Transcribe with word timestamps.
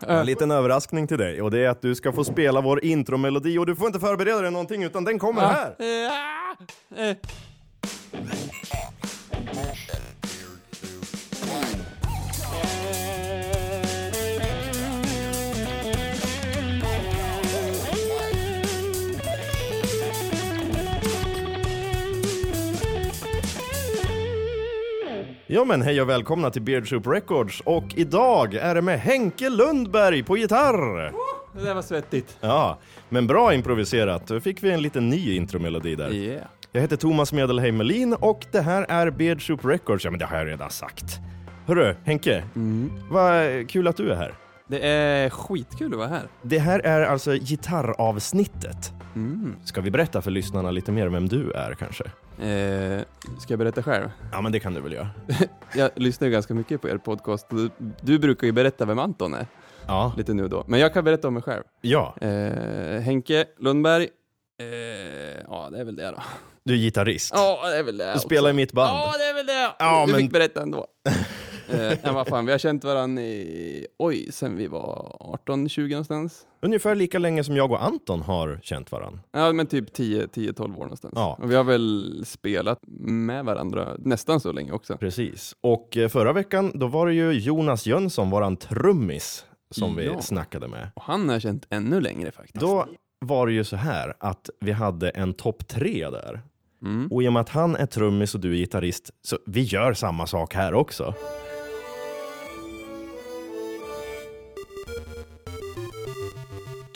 En 0.00 0.26
liten 0.26 0.50
överraskning 0.50 1.06
till 1.06 1.18
dig 1.18 1.42
och 1.42 1.50
det 1.50 1.58
är 1.64 1.68
att 1.68 1.82
du 1.82 1.94
ska 1.94 2.12
få 2.12 2.24
spela 2.24 2.60
vår 2.60 2.84
intromelodi 2.84 3.58
och 3.58 3.66
du 3.66 3.76
får 3.76 3.86
inte 3.86 4.00
förbereda 4.00 4.40
dig 4.40 4.50
någonting 4.50 4.82
utan 4.82 5.04
den 5.04 5.18
kommer 5.18 5.42
här. 5.42 5.74
Ja. 25.46 25.64
Men 25.64 25.82
hej 25.82 26.02
och 26.02 26.08
välkomna 26.08 26.50
till 26.50 26.62
Beard 26.62 26.88
Soup 26.88 27.06
Records 27.06 27.60
och 27.60 27.84
idag 27.94 28.54
är 28.54 28.74
det 28.74 28.82
med 28.82 29.00
Henke 29.00 29.50
Lundberg 29.50 30.22
på 30.22 30.36
gitarr. 30.36 31.12
Det 31.52 31.64
där 31.64 31.74
var 31.74 31.82
svettigt. 31.82 32.38
Ja, 32.40 32.78
men 33.08 33.26
bra 33.26 33.54
improviserat. 33.54 34.26
Då 34.26 34.40
fick 34.40 34.62
vi 34.62 34.70
en 34.70 34.82
liten 34.82 35.08
ny 35.08 35.36
intromelodi 35.36 35.94
där. 35.94 36.12
Yeah. 36.12 36.42
Jag 36.72 36.80
heter 36.80 36.96
Thomas 36.96 37.32
Medelheim 37.32 37.76
Melin 37.76 38.14
och 38.14 38.46
det 38.52 38.60
här 38.60 38.86
är 38.88 39.10
Beard 39.10 39.46
Soup 39.46 39.64
Records. 39.64 40.04
Ja 40.04 40.10
men 40.10 40.20
det 40.20 40.26
har 40.26 40.36
jag 40.36 40.46
redan 40.46 40.70
sagt. 40.70 41.04
Hörru, 41.66 41.94
Henke. 42.04 42.44
Vad 43.10 43.68
kul 43.70 43.88
att 43.88 43.96
du 43.96 44.10
är 44.10 44.16
här. 44.16 44.34
Det 44.68 44.86
är 44.86 45.30
skitkul 45.30 45.92
att 45.92 45.98
vara 45.98 46.08
här. 46.08 46.28
Det 46.42 46.58
här 46.58 46.80
är 46.80 47.02
alltså 47.02 47.32
gitarravsnittet. 47.34 48.92
Mm. 49.14 49.56
Ska 49.64 49.80
vi 49.80 49.90
berätta 49.90 50.22
för 50.22 50.30
lyssnarna 50.30 50.70
lite 50.70 50.92
mer 50.92 51.06
vem 51.08 51.28
du 51.28 51.52
är 51.52 51.74
kanske? 51.74 52.04
Eh, 52.44 53.00
ska 53.38 53.52
jag 53.52 53.58
berätta 53.58 53.82
själv? 53.82 54.10
Ja 54.32 54.40
men 54.40 54.52
det 54.52 54.60
kan 54.60 54.74
du 54.74 54.80
väl 54.80 54.92
göra? 54.92 55.08
Jag 55.74 55.90
lyssnar 55.94 56.26
ju 56.28 56.32
ganska 56.32 56.54
mycket 56.54 56.82
på 56.82 56.88
er 56.88 56.98
podcast. 56.98 57.46
Du, 57.50 57.70
du 58.00 58.18
brukar 58.18 58.46
ju 58.46 58.52
berätta 58.52 58.84
vem 58.84 58.98
Anton 58.98 59.34
är, 59.34 59.46
Ja. 59.86 60.12
lite 60.16 60.34
nu 60.34 60.42
och 60.44 60.50
då. 60.50 60.64
Men 60.68 60.80
jag 60.80 60.94
kan 60.94 61.04
berätta 61.04 61.28
om 61.28 61.34
mig 61.34 61.42
själv. 61.42 61.62
Ja, 61.80 62.14
Eh, 62.20 63.00
Henke 63.00 63.44
Lundberg. 63.58 64.08
Eh, 64.62 65.42
ja, 65.48 65.68
det 65.72 65.80
är 65.80 65.84
väl 65.84 65.96
det 65.96 66.10
då. 66.10 66.22
du 66.64 66.72
är 66.74 66.78
gitarrist. 66.78 67.32
Ja, 67.36 67.60
det 67.70 67.76
är 67.78 67.82
väl 67.82 67.96
det 67.98 68.04
Du 68.04 68.10
också. 68.10 68.20
spelar 68.28 68.50
i 68.50 68.52
mitt 68.52 68.72
band. 68.72 68.90
Ja, 68.98 69.14
det 69.18 69.24
är 69.24 69.34
väl 69.34 69.46
det. 69.46 69.70
Ja, 69.78 70.04
du 70.06 70.12
men- 70.12 70.20
fick 70.20 70.32
berätta 70.32 70.62
ändå. 70.62 70.86
Eh, 71.80 72.14
vad 72.14 72.26
fan, 72.28 72.46
vi 72.46 72.52
har 72.52 72.58
känt 72.58 72.84
varandra 72.84 73.22
i, 73.22 73.86
oj, 73.98 74.28
sen 74.32 74.56
vi 74.56 74.66
var 74.66 75.16
18-20 75.46 75.88
någonstans. 75.90 76.46
Ungefär 76.62 76.94
lika 76.94 77.18
länge 77.18 77.44
som 77.44 77.56
jag 77.56 77.72
och 77.72 77.84
Anton 77.84 78.22
har 78.22 78.60
känt 78.62 78.92
varandra. 78.92 79.20
Ja, 79.32 79.52
men 79.52 79.66
typ 79.66 79.96
10-12 79.98 80.60
år 80.62 80.66
någonstans. 80.82 81.12
Ja. 81.16 81.38
Och 81.42 81.50
vi 81.50 81.54
har 81.54 81.64
väl 81.64 82.22
spelat 82.26 82.78
med 83.08 83.44
varandra 83.44 83.88
nästan 83.98 84.40
så 84.40 84.52
länge 84.52 84.72
också. 84.72 84.96
Precis. 84.96 85.56
Och 85.60 85.96
eh, 85.96 86.08
förra 86.08 86.32
veckan, 86.32 86.72
då 86.74 86.86
var 86.86 87.06
det 87.06 87.14
ju 87.14 87.32
Jonas 87.32 87.86
Jönsson, 87.86 88.30
våran 88.30 88.56
trummis, 88.56 89.44
som 89.70 89.96
vi 89.96 90.06
Ja. 90.06 90.20
snackade 90.20 90.68
med. 90.68 90.88
Och 90.96 91.02
han 91.02 91.26
har 91.28 91.34
jag 91.34 91.42
känt 91.42 91.66
ännu 91.70 92.00
längre 92.00 92.30
faktiskt. 92.30 92.60
Då 92.60 92.86
var 93.18 93.46
det 93.46 93.52
ju 93.52 93.64
så 93.64 93.76
här 93.76 94.14
att 94.20 94.50
vi 94.60 94.72
hade 94.72 95.10
en 95.10 95.34
topp 95.34 95.68
tre 95.68 96.10
där. 96.10 96.42
Mm. 96.82 97.08
Och 97.12 97.22
i 97.22 97.28
och 97.28 97.32
med 97.32 97.40
att 97.40 97.48
han 97.48 97.76
är 97.76 97.86
trummis 97.86 98.34
och 98.34 98.40
du 98.40 98.52
är 98.52 98.56
gitarrist, 98.56 99.10
så 99.22 99.38
vi 99.46 99.62
gör 99.62 99.94
samma 99.94 100.26
sak 100.26 100.54
här 100.54 100.74
också. 100.74 101.14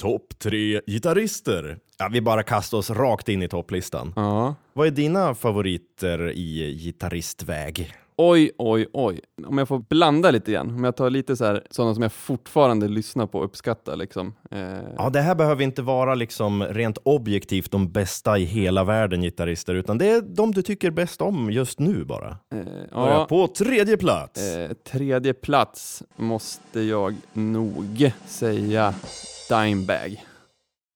Topp 0.00 0.38
tre 0.38 0.80
gitarrister. 0.86 1.78
Ja, 1.98 2.08
vi 2.12 2.20
bara 2.20 2.42
kastar 2.42 2.78
oss 2.78 2.90
rakt 2.90 3.28
in 3.28 3.42
i 3.42 3.48
topplistan. 3.48 4.12
Ja. 4.16 4.54
Vad 4.72 4.86
är 4.86 4.90
dina 4.90 5.34
favoriter 5.34 6.30
i 6.30 6.74
gitarristväg? 6.84 7.92
Oj, 8.16 8.50
oj, 8.58 8.86
oj. 8.92 9.20
Om 9.46 9.58
jag 9.58 9.68
får 9.68 9.78
blanda 9.78 10.30
lite 10.30 10.52
grann. 10.52 10.70
Om 10.74 10.84
jag 10.84 10.96
tar 10.96 11.10
lite 11.10 11.36
så 11.36 11.44
här, 11.44 11.62
sådana 11.70 11.94
som 11.94 12.02
jag 12.02 12.12
fortfarande 12.12 12.88
lyssnar 12.88 13.26
på 13.26 13.38
och 13.38 13.44
uppskattar 13.44 13.96
liksom. 13.96 14.34
Eh, 14.50 14.60
Ja, 14.96 15.10
det 15.10 15.20
här 15.20 15.34
behöver 15.34 15.62
inte 15.64 15.82
vara 15.82 16.14
liksom 16.14 16.64
rent 16.64 16.98
objektivt 17.02 17.70
de 17.70 17.92
bästa 17.92 18.38
i 18.38 18.44
hela 18.44 18.84
världen 18.84 19.22
gitarrister, 19.22 19.74
utan 19.74 19.98
det 19.98 20.10
är 20.10 20.20
de 20.22 20.52
du 20.52 20.62
tycker 20.62 20.90
bäst 20.90 21.20
om 21.22 21.50
just 21.50 21.78
nu 21.78 22.04
bara. 22.04 22.38
eh, 22.54 22.60
ja. 22.90 23.26
På 23.28 23.46
tredje 23.48 23.96
plats. 23.96 24.40
Eh, 24.54 24.70
tredje 24.72 25.34
plats 25.34 26.02
måste 26.16 26.80
jag 26.80 27.14
nog 27.32 28.12
säga 28.26 28.94
Dimebag. 29.50 30.24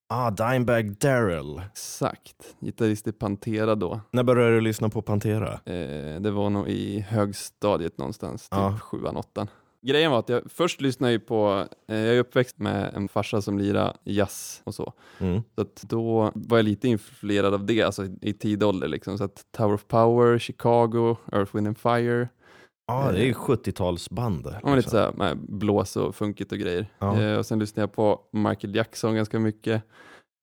Ah, 0.09 0.31
Dimebag 0.31 0.97
Darrell. 0.99 1.63
Exakt. 1.73 2.55
Gitarrist 2.61 3.07
i 3.07 3.13
Pantera 3.13 3.75
då. 3.75 4.01
När 4.11 4.23
började 4.23 4.55
du 4.55 4.61
lyssna 4.61 4.89
på 4.89 5.03
Pantera? 5.03 5.53
Eh, 5.53 6.21
det 6.21 6.31
var 6.31 6.51
nog 6.51 6.69
i 6.69 7.01
högstadiet 7.01 7.99
någonstans, 7.99 8.43
typ 8.43 8.49
Ja. 8.59 8.79
sjuan, 8.83 9.17
åttan. 9.17 9.49
Grejen 9.83 10.11
var 10.11 10.19
att 10.19 10.29
jag 10.29 10.43
först 10.51 10.81
lyssnade 10.81 11.13
ju 11.13 11.19
på, 11.21 11.67
eh, 11.89 11.97
jag 11.99 12.15
är 12.15 12.19
uppväxt 12.21 12.59
med 12.59 12.95
en 12.95 13.09
farsa 13.09 13.43
som 13.43 13.59
lirar 13.59 13.97
jazz 14.05 14.61
och 14.65 14.75
så. 14.75 14.93
Mm. 15.19 15.43
Så 15.55 15.61
att 15.61 15.83
då 15.83 16.31
var 16.35 16.59
jag 16.59 16.65
lite 16.65 16.89
influerad 16.89 17.55
av 17.55 17.67
det, 17.67 17.83
alltså 17.83 18.05
i 18.21 18.33
tid 18.33 18.63
ålder 18.63 18.89
liksom. 18.89 19.19
Så 19.19 19.25
att 19.25 19.45
Tower 19.57 19.75
of 19.75 19.87
Power, 19.89 20.39
Chicago, 20.39 21.17
Earth, 21.33 21.55
Wind 21.57 21.67
and 21.67 21.79
Fire. 21.79 22.29
Ja, 22.87 23.13
det 23.13 23.19
är 23.19 23.25
ju 23.25 23.33
70-talsband. 23.33 24.55
Ja, 24.63 24.75
lite 24.75 24.91
såhär 24.91 25.13
med 25.13 25.39
blås 25.39 25.97
och 25.97 26.15
funkigt 26.15 26.53
och 26.53 26.59
grejer. 26.59 26.87
Ja. 26.99 27.21
Eh, 27.21 27.39
och 27.39 27.47
sen 27.47 27.59
lyssnade 27.59 27.83
jag 27.83 27.93
på 27.93 28.21
Michael 28.33 28.75
Jackson 28.75 29.15
ganska 29.15 29.39
mycket. 29.39 29.83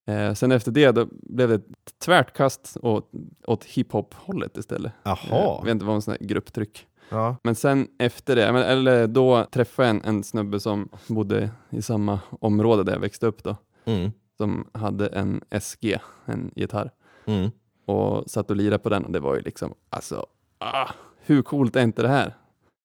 Eh, 0.06 0.34
sen 0.34 0.52
efter 0.52 0.72
det 0.72 0.90
då 0.90 1.08
blev 1.10 1.48
det 1.48 1.54
ett 1.54 1.66
tvärt 2.04 2.36
kast 2.36 2.76
åt, 2.82 3.10
åt 3.46 3.64
hiphop-hållet 3.64 4.56
istället. 4.56 4.92
Eh, 4.92 4.98
jag 5.04 5.18
Jaha. 5.30 5.62
vet 5.64 5.70
inte, 5.70 5.84
vad 5.84 5.94
en 5.94 6.02
sån 6.02 6.16
här 6.20 6.26
grupptryck. 6.26 6.86
Ja. 7.08 7.36
Men 7.42 7.54
sen 7.54 7.88
efter 7.98 8.36
det, 8.36 8.44
eller 8.46 9.06
då 9.06 9.44
träffade 9.44 9.88
jag 9.88 9.96
en, 9.96 10.04
en 10.04 10.22
snubbe 10.22 10.60
som 10.60 10.88
bodde 11.08 11.50
i 11.70 11.82
samma 11.82 12.20
område 12.40 12.84
där 12.84 12.92
jag 12.92 13.00
växte 13.00 13.26
upp 13.26 13.42
då. 13.42 13.56
Mm. 13.84 14.12
Som 14.36 14.68
hade 14.72 15.06
en 15.06 15.40
SG, 15.60 15.98
en 16.24 16.50
gitarr. 16.56 16.90
Mm. 17.24 17.50
Och 17.86 18.30
satt 18.30 18.50
och 18.50 18.56
lirade 18.56 18.78
på 18.78 18.88
den 18.88 19.04
och 19.04 19.12
det 19.12 19.20
var 19.20 19.34
ju 19.34 19.40
liksom, 19.40 19.74
alltså, 19.90 20.26
ah, 20.58 20.88
hur 21.26 21.42
coolt 21.42 21.76
är 21.76 21.82
inte 21.82 22.02
det 22.02 22.08
här? 22.08 22.34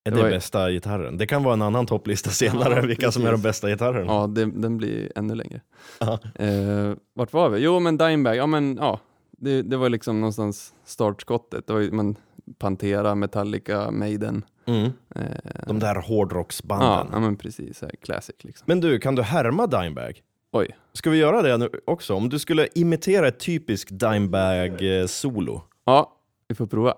Är 0.05 0.11
Det 0.11 0.21
var 0.21 0.29
bästa 0.29 0.71
gitarren? 0.71 1.17
Det 1.17 1.27
kan 1.27 1.43
vara 1.43 1.53
en 1.53 1.61
annan 1.61 1.85
topplista 1.85 2.29
senare, 2.29 2.75
Ja, 2.75 2.81
vilka 2.81 3.11
som 3.11 3.25
är 3.25 3.31
de 3.31 3.41
bästa 3.41 3.69
gitarrerna. 3.69 4.13
Ja, 4.13 4.27
det, 4.27 4.45
den 4.45 4.77
blir 4.77 5.11
ännu 5.15 5.35
längre. 5.35 5.61
Ja. 5.99 6.19
Eh, 6.35 6.93
vart 7.13 7.33
var 7.33 7.49
vi? 7.49 7.59
Jo, 7.59 7.79
men 7.79 7.97
Dimebag, 7.97 8.35
ja 8.35 8.45
men 8.47 8.77
ja, 8.81 8.99
det, 9.37 9.61
det 9.61 9.77
var 9.77 9.89
liksom 9.89 10.19
någonstans 10.21 10.73
startskottet. 10.85 11.67
Det 11.67 11.73
var 11.73 11.79
ju, 11.79 11.91
men, 11.91 12.15
Pantera, 12.59 13.15
Metallica, 13.15 13.91
Maiden. 13.91 14.45
Mm. 14.65 14.85
Eh, 15.15 15.21
De 15.67 15.79
där 15.79 15.95
ja, 15.95 16.01
hårdrocksbanden. 16.01 17.07
ja, 17.11 17.19
men 17.19 17.35
precis, 17.37 17.81
här, 17.81 17.91
classic 18.01 18.35
liksom. 18.39 18.63
Men 18.67 18.79
du, 18.79 18.99
kan 18.99 19.15
du 19.15 19.21
härma 19.21 19.67
Dimebag? 19.67 20.21
Oj, 20.51 20.75
Ska 20.93 21.09
vi 21.09 21.17
göra 21.17 21.41
det 21.41 21.57
nu 21.57 21.69
också? 21.85 22.13
Om 22.13 22.29
du 22.29 22.39
skulle 22.39 22.67
imitera 22.75 23.27
ett 23.27 23.39
typiskt 23.39 23.91
Dimebag-solo. 23.99 25.61
ja, 25.85 26.13
vi 26.47 26.55
får 26.55 26.67
prova. 26.67 26.93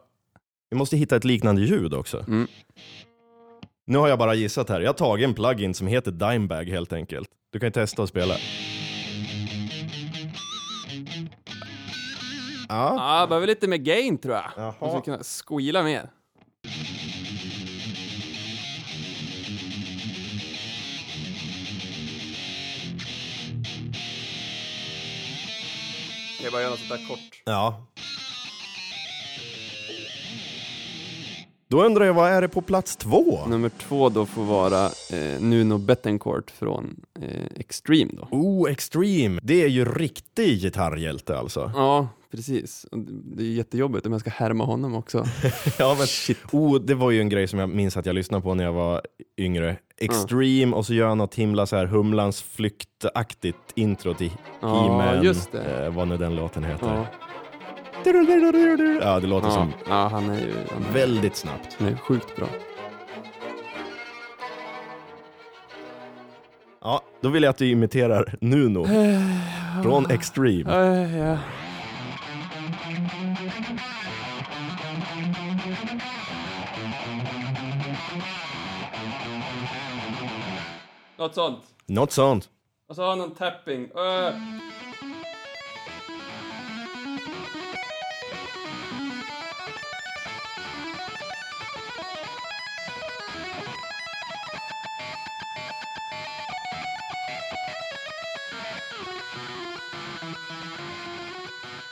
Vi 0.70 0.78
måste 0.78 0.98
hitta 0.98 1.16
ett 1.16 1.24
liknande 1.24 1.62
ljud 1.62 1.94
också. 1.94 2.18
Mm. 2.28 2.48
Nu 3.88 3.98
har 3.98 4.08
jag 4.08 4.20
bara 4.20 4.34
gissat 4.34 4.70
här. 4.70 4.82
Jag 4.82 4.90
har 4.90 4.94
tagit 4.94 5.24
en 5.28 5.34
plugin 5.34 5.74
som 5.74 5.88
heter 5.88 6.12
Dimebag 6.12 6.64
helt 6.70 6.94
enkelt. 6.94 7.30
Du 7.52 7.60
kan 7.60 7.68
ju 7.68 7.72
testa 7.72 8.04
att 8.04 8.10
spela. 8.10 8.36
Ja. 12.70 12.96
Ja, 13.20 13.28
behöver 13.28 13.48
lite 13.48 13.68
mer 13.68 13.78
gain 13.78 14.18
tror 14.18 14.36
jag. 14.36 14.52
Jaha. 14.58 14.74
Måste 14.80 15.02
kunna 15.12 15.24
squeala 15.24 15.84
mer. 15.84 16.10
Jag 26.44 26.52
bara 26.52 26.62
göra 26.62 26.72
något 26.72 26.80
sånt 26.80 26.90
där 27.02 27.08
kort. 27.08 27.42
ja. 27.46 27.86
Då 31.72 31.84
undrar 31.86 32.06
jag, 32.06 32.14
vad 32.14 32.30
är 32.32 32.42
det 32.42 32.48
på 32.48 32.62
plats 32.62 32.96
två? 32.96 33.46
Nummer 33.48 33.70
två 33.70 34.10
då 34.10 34.26
får 34.26 34.44
vara 34.44 34.86
eh, 34.86 35.42
Nuno 35.42 35.78
Bettencourt 35.78 36.52
från 36.52 36.96
eh, 37.22 37.46
Extreme 37.56 38.12
då. 38.14 38.28
Oh, 38.32 38.72
Extreme! 38.72 39.40
Det 39.44 39.64
är 39.64 39.68
ju 39.68 39.86
riktig 39.86 40.60
gitarrhjälte 40.62 41.38
alltså. 41.38 41.72
Ja, 41.76 42.08
precis. 42.32 42.86
Det- 43.36 43.44
är 43.44 43.48
jättejobbigt 43.48 44.06
om 44.06 44.12
jag 44.12 44.22
ska 44.22 44.30
härma 44.30 44.64
honom 44.66 44.96
också. 44.96 45.26
Ja, 45.80 45.98
men, 46.00 46.08
oh, 46.52 46.80
det 46.82 46.96
var 46.96 47.12
ju 47.12 47.20
en 47.22 47.30
grej 47.30 47.48
som 47.48 47.60
jag 47.60 47.70
minns 47.70 47.98
att 47.98 48.06
jag 48.06 48.16
lyssnade 48.16 48.42
på 48.44 48.54
när 48.54 48.64
jag 48.64 48.74
var 48.74 49.02
yngre. 49.38 49.76
Extreme 49.98 50.76
och 50.76 50.86
så 50.86 50.94
gör 50.94 51.08
han 51.08 51.18
något 51.18 51.36
himla 51.36 51.66
så 51.66 51.76
här 51.76 51.86
Humlans 51.86 52.42
flyktaktigt 52.42 53.58
intro 53.76 54.14
till 54.14 54.32
Ja, 54.62 54.82
He-Man. 54.84 55.36
Eh, 55.86 55.94
vad 55.96 56.08
nu 56.08 56.18
den 56.18 56.36
låten 56.36 56.64
heter. 56.64 56.88
Ja, 56.88 57.06
Ja, 59.02 59.20
det 59.20 59.28
låter 59.28 59.48
ja, 59.48 59.54
som 59.54 59.74
ja 59.90 60.08
han 60.08 60.30
är 60.30 60.40
ju 60.40 60.54
han 60.74 60.84
är, 60.84 60.94
väldigt 60.94 61.36
snabbt. 61.36 61.76
han 61.80 61.88
är 61.88 61.96
sjukt 61.96 62.36
bra. 62.36 62.48
Ja, 66.82 67.02
då 67.22 67.30
vill 67.30 67.44
jag 67.44 67.50
att 67.50 67.58
du 67.58 67.68
imiterar 67.68 68.36
Nuno 68.42 68.86
från 69.84 70.12
Extreme. 70.12 70.72
Eh, 70.72 71.18
ja. 71.18 71.38
något 81.18 81.36
sånt. 81.36 81.64
Något 81.86 82.12
sånt. 82.12 82.50
Och 82.90 82.96
så 82.96 83.02
har 83.02 83.10
han 83.10 83.18
någon 83.18 83.36
tapping. 83.36 83.84
Uh. 83.84 84.34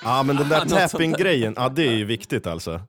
Ja 0.08 0.24
men 0.24 0.36
den 0.36 0.50
där 0.50 0.66
tapping-grejen, 0.66 1.54
ja 1.58 1.70
det 1.70 1.88
är 1.88 1.94
ju 1.94 2.06
viktigt 2.06 2.48
alltså. 2.48 2.82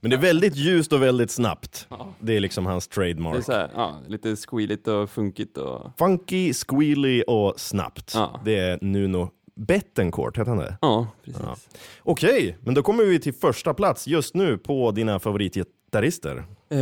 Men 0.00 0.10
det 0.10 0.16
är 0.16 0.20
väldigt 0.20 0.56
ljust 0.56 0.92
och 0.92 1.02
väldigt 1.02 1.30
snabbt. 1.30 1.86
Ja. 1.90 2.08
Det 2.20 2.36
är 2.36 2.40
liksom 2.40 2.66
hans 2.66 2.88
Det 2.88 2.92
är 2.92 2.94
trademark. 2.94 3.44
så 3.44 3.52
här, 3.52 3.70
ja, 3.74 4.00
lite 4.08 4.36
squealigt 4.36 4.88
och 4.88 5.10
funkigt 5.10 5.56
och... 5.58 5.90
Funky, 5.98 6.52
squealy 6.54 7.22
och 7.22 7.60
snabbt. 7.60 8.12
Ja. 8.14 8.40
Det 8.44 8.58
är 8.58 8.78
Nuno 8.80 9.30
Bettencourt, 9.56 10.38
heter 10.38 10.48
han 10.50 10.58
det? 10.58 10.76
Ja, 10.80 11.06
precis. 11.24 11.42
Ja. 11.44 11.56
Okej, 12.02 12.56
men 12.60 12.74
då 12.74 12.82
kommer 12.82 13.04
vi 13.04 13.20
till 13.20 13.34
första 13.34 13.74
plats 13.74 14.06
just 14.06 14.34
nu 14.34 14.58
på 14.58 14.90
dina 14.90 15.18
favoritgitarrister. 15.18 16.44
Eh, 16.70 16.78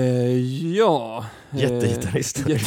ja. 0.77 1.25
eh, 1.53 1.59
Jättegitarrister. 1.61 2.61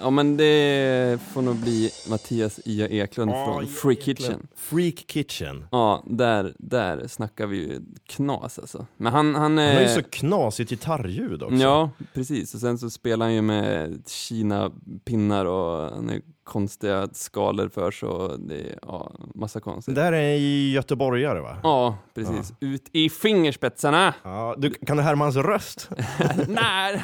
Ja 0.00 0.10
men 0.10 0.36
det 0.36 1.20
får 1.32 1.42
nog 1.42 1.56
bli 1.56 1.90
Mattias 2.08 2.60
Ia 2.64 2.88
Eklund 2.88 3.30
från 3.30 3.66
Free 3.66 3.96
Kitchen. 3.96 4.48
Freak 4.56 5.04
Kitchen. 5.08 5.66
Ja, 5.70 6.02
där, 6.06 6.54
där 6.58 7.08
snackar 7.08 7.46
vi 7.46 7.56
ju 7.56 7.80
knas 8.06 8.58
alltså. 8.58 8.86
Men 8.96 9.12
han, 9.12 9.34
han 9.34 9.58
är... 9.58 9.66
Han 9.66 9.74
har 9.74 9.82
ju 9.82 10.02
så 10.02 10.02
knasigt 10.02 10.70
gitarrljud 10.70 11.42
också. 11.42 11.56
Ja, 11.56 11.90
precis. 12.14 12.54
Och 12.54 12.60
sen 12.60 12.78
så 12.78 12.90
spelar 12.90 13.26
han 13.26 13.34
ju 13.34 13.42
med 13.42 14.02
Kina-pinnar 14.06 15.44
och 15.44 15.90
han 15.94 16.10
är 16.10 16.22
konstiga 16.48 17.08
skalor 17.12 17.68
för 17.68 17.90
så 17.90 18.36
det 18.36 18.54
är 18.60 18.78
ja, 18.82 19.12
massa 19.34 19.58
Det 19.58 19.62
konstigt. 19.62 19.94
där 19.94 20.12
är 20.12 20.32
i 20.36 20.72
göteborgare 20.72 21.40
va? 21.40 21.56
Ja, 21.62 21.98
precis. 22.14 22.52
Ut 22.60 22.88
i 22.92 23.10
fingerspetsarna! 23.10 24.14
Ja, 24.22 24.54
du, 24.58 24.70
kan 24.70 24.96
du 24.96 25.02
härma 25.02 25.24
hans 25.24 25.36
röst? 25.36 25.90
Nej, 26.48 27.02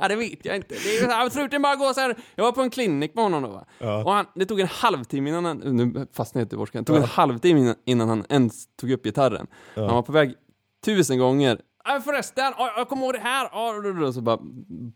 ja, 0.00 0.08
det 0.08 0.16
vet 0.16 0.44
jag 0.44 0.56
inte. 0.56 0.74
Det 0.74 0.98
är 0.98 1.26
absolut 1.26 1.62
bara 1.62 1.76
gå 1.76 1.94
så 1.94 2.00
här. 2.00 2.16
Jag 2.34 2.44
var 2.44 2.52
på 2.52 2.60
en 2.62 2.70
klinik 2.70 3.14
med 3.14 3.24
honom 3.24 3.42
då 3.42 3.48
va. 3.48 3.64
Ja. 3.78 4.04
Och 4.04 4.12
han, 4.12 4.26
det 4.34 4.46
tog 4.46 4.60
en 4.60 4.68
halvtimme 4.68 5.30
innan 5.30 5.44
han, 5.44 5.56
nu 5.58 6.06
fastnade 6.12 6.40
jag 6.42 6.44
i 6.44 6.46
göteborgskan, 6.46 6.82
det 6.82 6.86
tog 6.86 6.96
en 6.96 7.04
halvtimme 7.04 7.60
innan, 7.60 7.74
innan 7.84 8.08
han 8.08 8.24
ens 8.28 8.76
tog 8.76 8.90
upp 8.90 9.04
gitarren. 9.04 9.46
Han 9.74 9.86
var 9.94 10.02
på 10.02 10.12
väg 10.12 10.34
tusen 10.84 11.18
gånger. 11.18 11.60
Förresten, 12.04 12.52
ja, 12.58 12.72
jag 12.76 12.88
kommer 12.88 13.04
ihåg 13.04 13.14
det 13.14 13.18
här. 13.18 13.48
Ja, 13.52 14.06
Och 14.06 14.14
så 14.14 14.20
bara 14.20 14.38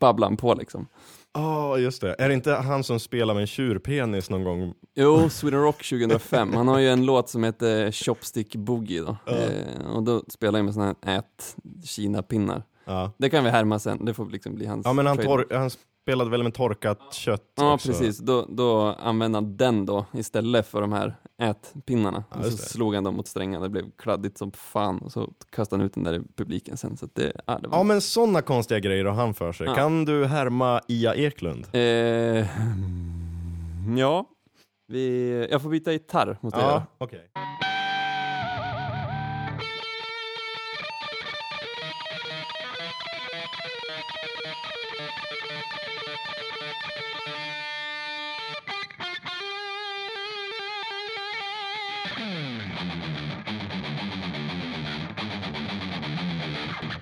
babblade 0.00 0.30
han 0.30 0.36
på 0.36 0.54
liksom. 0.54 0.86
Ja, 1.34 1.78
just 1.78 2.00
det. 2.00 2.14
Är 2.18 2.28
det 2.28 2.34
inte 2.34 2.52
han 2.52 2.84
som 2.84 3.00
spelar 3.00 3.34
med 3.34 3.40
en 3.40 3.46
tjurpenis 3.46 4.30
någon 4.30 4.44
gång? 4.44 4.74
Jo, 4.94 5.28
Sweden 5.30 5.60
Rock 5.62 5.88
2005. 5.88 6.52
Han 6.54 6.68
har 6.68 6.78
ju 6.78 6.88
en 6.88 7.06
låt 7.06 7.28
som 7.28 7.44
heter 7.44 7.92
Chopstick 7.92 8.56
Boogie 8.56 9.00
då. 9.02 9.16
Eh, 9.32 9.86
och 9.94 10.02
då 10.02 10.22
spelar 10.28 10.58
han 10.58 10.64
med 10.64 10.74
såna 10.74 10.94
här 11.04 11.18
ät 11.18 11.56
Kina-pinnar. 11.84 12.62
Ja, 12.84 13.12
Det 13.18 13.30
kan 13.30 13.44
vi 13.44 13.50
härma 13.50 13.78
sen, 13.78 14.04
det 14.04 14.14
får 14.14 14.26
liksom 14.30 14.54
bli 14.54 14.66
hans 14.66 14.86
ja 14.86 14.92
men 14.92 15.06
han, 15.06 15.16
tor- 15.18 15.54
han 15.56 15.70
spelade 16.04 16.30
väl 16.30 16.42
med 16.42 16.54
torkat 16.54 17.14
kött 17.14 17.52
Ja, 17.56 17.74
också? 17.74 17.88
precis. 17.88 18.18
Då, 18.18 18.46
då 18.48 18.80
använde 18.80 19.36
han 19.36 19.56
den 19.56 19.86
då 19.86 20.06
istället 20.12 20.66
för 20.66 20.80
de 20.80 20.92
här 20.92 21.16
ätpinnarna. 21.42 22.24
och 22.30 22.44
så 22.44 22.56
slog 22.56 22.94
han 22.94 23.04
dem 23.04 23.14
mot 23.16 23.28
strängarna, 23.28 23.62
det 23.64 23.70
blev 23.70 23.84
kladdigt 23.98 24.38
som 24.38 24.52
fan 24.52 24.98
och 24.98 25.12
så 25.12 25.30
kastade 25.50 25.80
han 25.82 25.86
ut 25.86 25.94
den 25.94 26.04
där 26.04 26.14
i 26.14 26.20
publiken 26.36 26.76
sen. 26.76 26.96
Så 26.96 27.08
det, 27.12 27.32
ja, 27.46 27.58
det 27.62 27.68
var... 27.68 27.78
Ja 27.78 27.82
men 27.82 28.00
sådana 28.00 28.42
konstiga 28.42 28.80
grejer 28.80 29.04
har 29.04 29.14
han 29.14 29.34
för 29.34 29.52
sig. 29.52 29.66
Ja. 29.66 29.74
Kan 29.74 30.04
du 30.04 30.24
härma 30.26 30.80
Ia 30.88 31.14
Eklund? 31.14 31.66
Eh, 31.72 31.80
ja, 33.98 34.24
vi, 34.88 35.48
jag 35.50 35.62
får 35.62 35.70
byta 35.70 35.92
gitarr 35.92 36.38
mot 36.40 36.54
er. 36.54 36.58
Ja, 36.58 36.82
okej. 36.98 37.30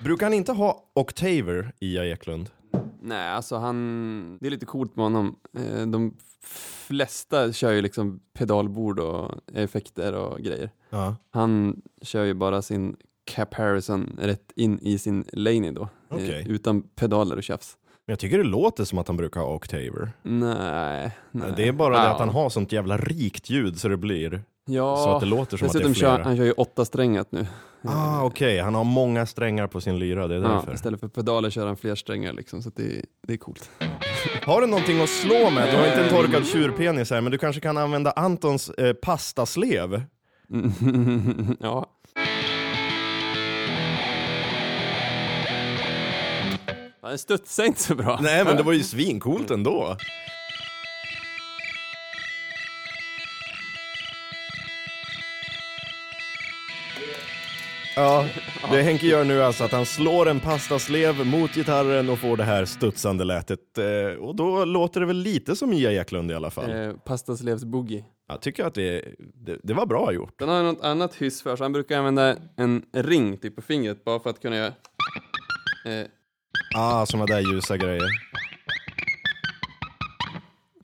Brukar 0.03 0.25
han 0.25 0.33
inte 0.33 0.51
ha 0.51 0.83
Octaver, 0.93 1.71
Ia 1.79 2.05
Eklund? 2.05 2.49
Nej, 3.01 3.29
alltså 3.29 3.55
han, 3.57 4.37
det 4.41 4.47
är 4.47 4.51
lite 4.51 4.65
coolt 4.65 4.95
med 4.95 5.05
honom. 5.05 5.35
Eh, 5.57 5.87
de 5.87 6.13
flesta 6.87 7.51
kör 7.53 7.71
ju 7.71 7.81
liksom 7.81 8.19
pedalbord 8.33 8.99
och 8.99 9.31
effekter 9.53 10.13
och 10.13 10.39
grejer. 10.39 10.69
Ja. 10.89 11.15
Han 11.31 11.81
kör 12.01 12.23
ju 12.23 12.33
bara 12.33 12.61
sin 12.61 12.95
Cap 13.25 13.53
Harrison 13.53 14.17
rätt 14.21 14.51
in 14.55 14.79
i 14.81 14.97
sin 14.97 15.25
Laney 15.33 15.71
då. 15.71 15.81
eh, 15.81 15.89
Okej. 16.09 16.45
utan 16.49 16.81
pedaler 16.81 17.35
och 17.37 17.43
tjafs. 17.43 17.77
Men 18.05 18.11
jag 18.11 18.19
tycker 18.19 18.37
det 18.37 18.43
låter 18.43 18.83
som 18.83 18.97
att 18.99 19.07
han 19.07 19.17
brukar 19.17 19.41
ha 19.41 19.55
Octaver. 19.55 20.11
Nej, 20.23 21.11
nej. 21.31 21.53
Det 21.57 21.67
är 21.67 21.71
bara 21.71 21.93
det 21.97 22.03
Ja. 22.03 22.11
att 22.13 22.19
han 22.19 22.29
har 22.29 22.49
sånt 22.49 22.71
jävla 22.71 22.97
rikt 22.97 23.49
ljud 23.49 23.79
så 23.79 23.87
det 23.87 23.97
blir 23.97 24.43
Ja, 24.65 24.95
så 24.97 25.09
att 25.09 25.19
det 25.19 25.25
låter 25.25 25.57
som 25.57 25.67
att 25.67 25.73
det 25.73 25.83
är 25.83 25.93
kör, 25.93 26.19
han 26.19 26.37
kör 26.37 26.43
ju 26.43 26.51
åtta 26.51 26.85
strängat 26.85 27.31
nu. 27.31 27.45
Ah, 27.85 28.23
okej, 28.23 28.59
han 28.59 28.75
har 28.75 28.83
många 28.83 29.25
strängar 29.25 29.67
på 29.67 29.81
sin 29.81 29.99
lyra, 29.99 30.27
det 30.27 30.35
är 30.35 30.39
Ja, 30.41 30.47
därför. 30.47 30.73
istället 30.73 30.99
för 30.99 31.07
pedaler 31.07 31.49
kör 31.49 31.67
han 31.67 31.77
fler 31.77 31.95
strängar 31.95 32.33
liksom, 32.33 32.61
så 32.61 32.69
det, 32.75 33.01
det 33.27 33.33
är 33.33 33.37
coolt. 33.37 33.69
Har 34.45 34.61
du 34.61 34.67
någonting 34.67 35.01
att 35.01 35.09
slå 35.09 35.49
med? 35.49 35.73
Du 35.73 35.77
har 35.77 35.87
inte 35.87 36.03
en 36.03 36.09
torkad 36.09 36.47
tjurpenis 36.47 37.11
här, 37.11 37.21
men 37.21 37.31
du 37.31 37.37
kanske 37.37 37.61
kan 37.61 37.77
använda 37.77 38.11
Antons 38.11 38.69
eh, 38.69 38.93
pastaslev? 38.93 40.03
ja. 41.59 41.89
Ja, 47.01 47.09
Den 47.09 47.17
studsade 47.17 47.67
inte 47.67 47.81
så 47.81 47.95
bra. 47.95 48.19
Nej, 48.21 48.45
men 48.45 48.57
det 48.57 48.63
var 48.63 48.73
ju 48.73 48.83
svincoolt 48.83 49.51
ändå. 49.51 49.97
Ja, 57.95 58.25
det 58.71 58.81
Henke 58.81 59.07
gör 59.07 59.23
nu 59.23 59.39
är 59.41 59.43
alltså 59.43 59.63
att 59.63 59.71
han 59.71 59.85
slår 59.85 60.29
en 60.29 60.39
pastaslev 60.39 61.25
mot 61.25 61.53
gitarren 61.55 62.09
och 62.09 62.19
får 62.19 62.37
det 62.37 62.43
här 62.43 62.65
studsande 62.65 63.23
lätet. 63.23 63.77
Eh, 63.77 64.19
och 64.19 64.35
då 64.35 64.65
låter 64.65 64.99
det 64.99 65.05
väl 65.05 65.17
lite 65.17 65.55
som 65.55 65.73
Ia 65.73 65.91
Eklund 66.01 66.31
i 66.31 66.33
alla 66.33 66.51
fall. 66.51 66.71
Eh, 66.71 66.93
Pastaslevs 66.93 67.63
boogie. 67.63 68.05
Jag 68.27 68.41
tycker 68.41 68.65
att 68.65 68.73
det, 68.73 69.05
det, 69.45 69.57
det 69.63 69.73
var 69.73 69.85
bra 69.85 70.13
gjort. 70.13 70.39
Den 70.39 70.49
har 70.49 70.63
något 70.63 70.81
annat 70.83 71.15
hyss 71.15 71.41
för 71.41 71.55
sig. 71.55 71.63
Han 71.63 71.73
brukar 71.73 71.97
använda 71.97 72.35
en 72.57 72.85
ring 72.93 73.37
typ 73.37 73.55
på 73.55 73.61
fingret 73.61 74.03
bara 74.05 74.19
för 74.19 74.29
att 74.29 74.41
kunna 74.41 74.55
göra... 74.55 74.67
Eh, 75.85 76.05
Ah, 76.75 77.05
såna 77.05 77.25
där 77.25 77.39
ljusa 77.53 77.77
grejer. 77.77 78.01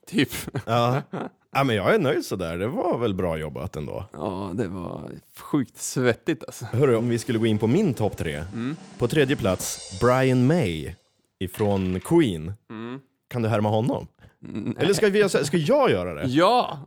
typ. 0.08 0.30
Ja. 0.66 1.02
ja, 1.56 1.64
men 1.64 1.76
jag 1.76 1.96
är 1.96 2.00
nöjd 2.00 2.26
sådär. 2.26 2.58
Det 2.58 2.68
var 2.68 2.98
väl 2.98 3.14
bra 3.14 3.38
jobbat 3.38 3.76
ändå. 3.76 4.06
Ja, 4.14 4.52
det 4.54 4.68
var 4.68 5.12
sjukt 5.40 5.78
svettigt 5.78 6.44
alltså. 6.48 6.66
Hörru, 6.66 6.96
om 6.96 7.10
vi 7.10 7.20
skulle 7.20 7.40
gå 7.40 7.46
in 7.46 7.58
på 7.58 7.68
min 7.68 7.94
topp 7.94 8.18
tre. 8.18 8.44
På 8.98 9.08
tredje 9.08 9.36
plats, 9.36 10.00
Brian 10.02 10.48
May 10.48 10.94
ifrån 11.40 12.00
Queen. 12.00 12.54
Kan 13.30 13.42
du 13.42 13.50
härma 13.50 13.70
honom? 13.70 14.08
Mm, 14.44 14.76
Eller 14.80 14.94
ska, 14.94 15.10
vi, 15.10 15.30
ska 15.30 15.58
jag 15.58 15.92
göra 15.92 16.14
det? 16.14 16.24
Ja! 16.28 16.80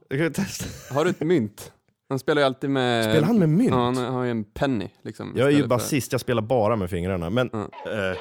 Har 0.90 1.04
du 1.04 1.10
ett 1.10 1.20
mynt? 1.20 1.72
Han 2.08 2.18
spelar 2.18 2.42
ju 2.42 2.46
alltid 2.46 2.70
med... 2.70 3.04
Spelar 3.04 3.26
han 3.26 3.38
med 3.38 3.48
mynt? 3.48 3.70
Ja, 3.70 3.76
han 3.84 3.96
har 3.96 4.24
ju 4.24 4.30
en 4.30 4.44
penny 4.44 4.88
liksom. 5.02 5.32
Jag 5.36 5.46
är 5.46 5.50
ju 5.50 5.56
istället 5.56 5.64
för- 5.64 5.68
basist, 5.76 6.12
jag 6.12 6.20
spelar 6.20 6.42
bara 6.42 6.76
med 6.76 6.90
fingrarna. 6.90 7.30
Men... 7.30 7.50
Mm. 7.50 7.66
eh. 8.10 8.16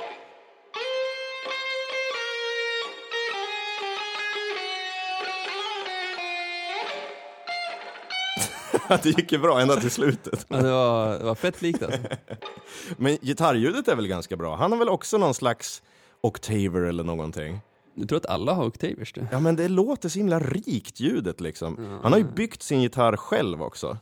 det 9.04 9.10
gick 9.10 9.32
ju 9.32 9.38
bra 9.38 9.62
ända 9.62 9.76
till 9.76 9.92
slutet. 9.92 10.46
Ja, 10.48 10.58
det, 10.58 10.72
var, 10.72 11.20
det 11.20 11.24
var 11.24 11.36
fett 11.36 11.62
likt 11.62 11.84
alltså. 11.84 12.00
Men 12.98 13.18
gitarrljudet 13.22 13.88
är 13.88 13.96
väl 13.96 14.08
ganska 14.08 14.38
bra? 14.38 14.56
Han 14.56 14.72
har 14.72 14.80
väl 14.80 14.90
också 14.90 15.18
någon 15.18 15.34
slags 15.34 15.82
Octaver 16.22 16.82
eller 16.82 17.04
någonting? 17.04 17.60
Du 17.96 18.06
tror 18.06 18.18
att 18.18 18.26
alla 18.26 18.54
har 18.54 18.66
Octavers 18.66 19.14
du? 19.14 19.28
Ja 19.32 19.40
men 19.40 19.56
det 19.56 19.68
låter 19.68 20.10
så 20.10 20.20
himla 20.20 20.40
rikt 20.40 21.00
ljudet 21.00 21.42
liksom. 21.42 22.00
Han 22.04 22.12
har 22.12 22.20
ju 22.20 22.26
byggt 22.26 22.64
sin 22.64 22.82
gitarr 22.82 23.18
själv 23.18 23.64
också. 23.64 23.98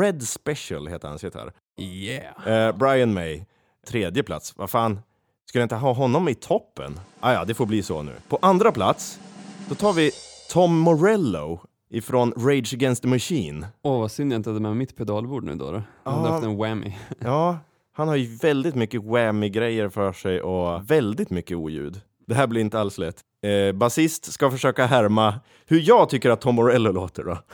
Red 0.00 0.22
Special 0.22 0.86
heter 0.86 1.08
hans 1.08 1.24
gitarr. 1.24 1.52
Yeah! 1.76 2.48
Eh, 2.48 2.76
Brian 2.76 3.14
May, 3.14 3.44
tredje 3.86 4.22
plats. 4.22 4.56
Vad 4.56 4.70
fan, 4.70 5.00
ska 5.48 5.58
jag 5.58 5.64
inte 5.64 5.74
ha 5.74 5.92
honom 5.92 6.28
i 6.28 6.34
toppen? 6.34 7.00
Ah, 7.20 7.32
ja, 7.32 7.44
det 7.44 7.54
får 7.54 7.66
bli 7.66 7.82
så 7.82 8.02
nu. 8.02 8.12
På 8.28 8.38
andra 8.42 8.72
plats, 8.72 9.20
då 9.68 9.74
tar 9.74 9.92
vi 9.92 10.10
Tom 10.50 10.78
Morello 10.78 11.60
ifrån 11.90 12.32
Rage 12.36 12.74
Against 12.74 13.02
the 13.02 13.08
Machine. 13.08 13.66
Åh, 13.82 14.00
vad 14.00 14.10
synd 14.10 14.32
jag 14.32 14.38
inte 14.38 14.50
hade 14.50 14.60
med 14.60 14.76
mitt 14.76 14.96
pedalbord 14.96 15.44
nu 15.44 15.54
då. 15.54 15.70
då. 15.72 15.82
Jag 16.04 16.12
hade 16.12 16.28
haft 16.28 16.44
en 16.44 16.56
whammy. 16.56 16.94
Ja, 17.18 17.58
han 17.92 18.08
har 18.08 18.16
ju 18.16 18.36
väldigt 18.36 18.74
mycket 18.74 19.02
whammy-grejer 19.02 19.88
för 19.88 20.12
sig 20.12 20.40
och 20.40 20.90
väldigt 20.90 21.30
mycket 21.30 21.56
oljud. 21.56 22.00
Det 22.26 22.34
här 22.34 22.46
blir 22.46 22.60
inte 22.60 22.80
alls 22.80 22.98
lätt. 22.98 23.20
Eh, 23.42 23.72
basist 23.72 24.32
ska 24.32 24.50
försöka 24.50 24.86
härma 24.86 25.40
hur 25.66 25.80
jag 25.88 26.08
tycker 26.08 26.30
att 26.30 26.40
Tom 26.40 26.54
Morello 26.54 26.92
låter 26.92 27.24
då. 27.24 27.38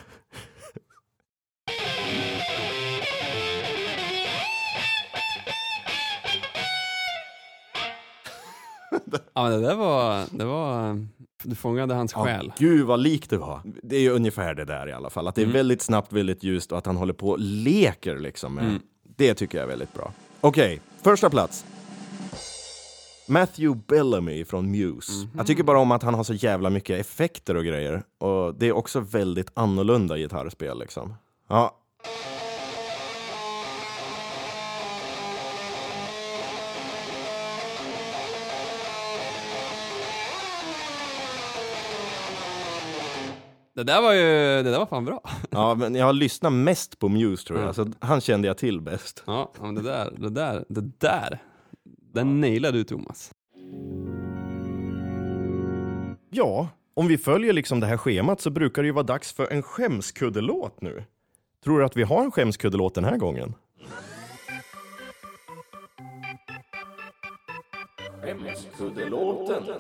Ja 9.35 9.49
det 9.49 9.61
där 9.61 9.75
var, 9.75 10.25
det 10.39 10.45
var, 10.45 11.07
du 11.43 11.55
fångade 11.55 11.95
hans 11.95 12.13
själ. 12.13 12.53
Gud 12.59 12.87
vad 12.87 13.01
likt 13.01 13.31
det 13.31 13.39
var. 13.39 13.61
Det 13.83 13.97
är 13.97 14.01
ju 14.01 14.11
ungefär 14.11 14.55
det 14.55 14.65
där 14.65 14.89
i 14.89 14.93
alla 14.93 15.11
fall. 15.11 15.29
Att 15.29 15.35
det 15.35 15.43
är 15.43 15.47
väldigt 15.47 15.83
snabbt, 15.83 16.13
väldigt 16.13 16.43
ljust 16.43 16.73
och 16.73 16.79
att 16.79 16.87
han 16.87 16.97
håller 16.97 17.13
på 17.13 17.29
och 17.31 17.39
leker 17.39 18.19
liksom. 18.19 18.55
Med. 18.55 18.81
Det 19.17 19.35
tycker 19.35 19.59
jag 19.59 19.65
är 19.65 19.69
väldigt 19.69 19.95
bra. 19.95 20.13
Okej, 20.41 20.81
första 21.03 21.31
plats. 21.31 21.65
Matthew 23.29 23.81
Bellamy 23.87 24.45
från 24.45 24.71
Muse. 24.71 25.13
Jag 25.37 25.47
tycker 25.47 25.63
bara 25.63 25.79
om 25.79 25.93
att 25.93 26.03
han 26.03 26.15
har 26.15 26.25
så 26.25 26.35
jävla 26.35 26.71
mycket 26.71 27.01
effekter 27.01 27.57
och 27.57 27.65
grejer. 27.65 28.03
Och 28.19 28.55
det 28.55 28.67
är 28.67 28.73
också 28.73 29.01
väldigt 29.01 29.51
annorlunda 29.55 30.17
gitarrspel 30.17 30.79
liksom. 30.79 31.15
Ja. 31.49 31.77
Det 43.81 43.85
där 43.85 44.03
var 44.03 44.13
ju, 44.13 44.23
det 44.63 44.71
där 44.71 44.79
var 44.79 44.87
fan 44.87 45.05
bra. 45.05 45.23
ja, 45.51 45.75
men 45.75 45.95
jag 45.95 46.07
har 46.07 46.13
lyssnat 46.13 46.53
mest 46.53 46.99
på 46.99 47.09
Muse 47.09 47.47
tror 47.47 47.61
jag, 47.61 47.75
så 47.75 47.87
han 48.01 48.21
kände 48.21 48.49
jag 48.49 48.59
till 48.59 48.81
bäst. 48.81 49.23
Ja, 49.27 49.53
men 49.61 49.75
det 49.75 49.83
där, 49.83 50.13
det 50.17 50.31
där, 50.31 50.65
det 50.69 50.99
där, 50.99 51.39
den 52.13 52.41
nailade 52.41 52.79
du 52.79 52.85
Thomas. 52.85 53.33
Ja, 56.31 56.69
om 56.95 57.07
vi 57.07 57.19
följer 57.19 57.53
liksom 57.53 57.81
det 57.81 57.87
här 57.87 57.97
schemat 57.97 58.41
så 58.41 58.51
brukar 58.51 58.83
det 58.83 58.87
ju 58.87 58.93
vara 58.93 59.03
dags 59.03 59.33
för 59.33 59.53
en 59.53 59.63
skämskuddelåt 59.63 60.81
nu. 60.81 61.05
Tror 61.65 61.79
du 61.79 61.85
att 61.85 61.97
vi 61.97 62.03
har 62.03 62.25
en 62.25 62.31
skämskuddelåt 62.31 62.95
den 62.95 63.05
här 63.05 63.17
gången? 63.17 63.55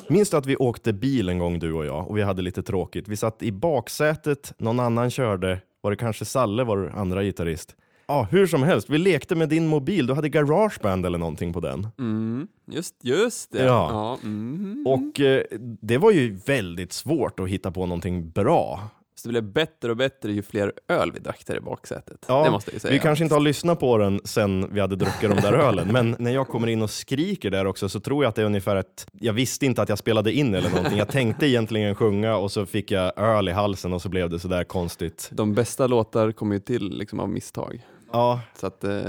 Minns 0.08 0.30
du 0.30 0.36
att 0.36 0.46
vi 0.46 0.56
åkte 0.56 0.92
bil 0.92 1.28
en 1.28 1.38
gång 1.38 1.58
du 1.58 1.72
och 1.72 1.86
jag 1.86 2.08
och 2.08 2.16
vi 2.16 2.22
hade 2.22 2.42
lite 2.42 2.62
tråkigt? 2.62 3.08
Vi 3.08 3.16
satt 3.16 3.42
i 3.42 3.52
baksätet, 3.52 4.52
någon 4.58 4.80
annan 4.80 5.10
körde, 5.10 5.60
var 5.80 5.90
det 5.90 5.96
kanske 5.96 6.24
Salle 6.24 6.64
var 6.64 6.92
andra 6.94 7.22
gitarrist? 7.22 7.76
Ja, 8.06 8.28
hur 8.30 8.46
som 8.46 8.62
helst, 8.62 8.90
vi 8.90 8.98
lekte 8.98 9.34
med 9.34 9.48
din 9.48 9.66
mobil, 9.66 10.06
du 10.06 10.14
hade 10.14 10.28
Garageband 10.28 11.06
eller 11.06 11.18
någonting 11.18 11.52
på 11.52 11.60
den. 11.60 11.88
Mm, 11.98 12.48
just, 12.66 12.94
just 13.02 13.52
det. 13.52 13.64
Ja. 13.64 13.88
ja 13.90 14.18
mm. 14.28 14.86
Och 14.86 15.20
eh, 15.20 15.44
det 15.60 15.98
var 15.98 16.10
ju 16.10 16.38
väldigt 16.46 16.92
svårt 16.92 17.40
att 17.40 17.48
hitta 17.48 17.70
på 17.70 17.86
någonting 17.86 18.30
bra. 18.30 18.90
Så 19.20 19.28
det 19.28 19.32
blev 19.32 19.52
bättre 19.52 19.90
och 19.90 19.96
bättre 19.96 20.32
ju 20.32 20.42
fler 20.42 20.72
öl 20.88 21.12
vi 21.12 21.18
drack 21.18 21.46
där 21.46 21.56
i 21.56 21.60
baksätet. 21.60 22.24
Ja, 22.28 22.44
det 22.44 22.50
måste 22.50 22.70
jag 22.72 22.80
säga. 22.80 22.92
Vi 22.92 22.98
kanske 22.98 23.24
inte 23.24 23.34
har 23.34 23.40
lyssnat 23.40 23.80
på 23.80 23.98
den 23.98 24.20
sen 24.24 24.74
vi 24.74 24.80
hade 24.80 24.96
druckit 24.96 25.30
de 25.30 25.40
där 25.40 25.52
ölen, 25.52 25.88
men 25.92 26.16
när 26.18 26.30
jag 26.30 26.48
kommer 26.48 26.66
in 26.66 26.82
och 26.82 26.90
skriker 26.90 27.50
där 27.50 27.64
också 27.64 27.88
så 27.88 28.00
tror 28.00 28.24
jag 28.24 28.28
att 28.28 28.34
det 28.34 28.42
är 28.42 28.46
ungefär 28.46 28.76
ett... 28.76 29.06
Jag 29.12 29.32
visste 29.32 29.66
inte 29.66 29.82
att 29.82 29.88
jag 29.88 29.98
spelade 29.98 30.32
in 30.32 30.54
eller 30.54 30.70
någonting. 30.70 30.98
Jag 30.98 31.08
tänkte 31.08 31.46
egentligen 31.46 31.94
sjunga 31.94 32.36
och 32.36 32.52
så 32.52 32.66
fick 32.66 32.90
jag 32.90 33.18
öl 33.18 33.48
i 33.48 33.52
halsen 33.52 33.92
och 33.92 34.02
så 34.02 34.08
blev 34.08 34.30
det 34.30 34.38
sådär 34.38 34.64
konstigt. 34.64 35.28
De 35.32 35.54
bästa 35.54 35.86
låtar 35.86 36.32
kommer 36.32 36.54
ju 36.54 36.60
till 36.60 36.98
liksom 36.98 37.20
av 37.20 37.28
misstag. 37.28 37.86
Ja, 38.12 38.40
Så 38.54 38.66
att, 38.66 38.84
eh, 38.84 39.00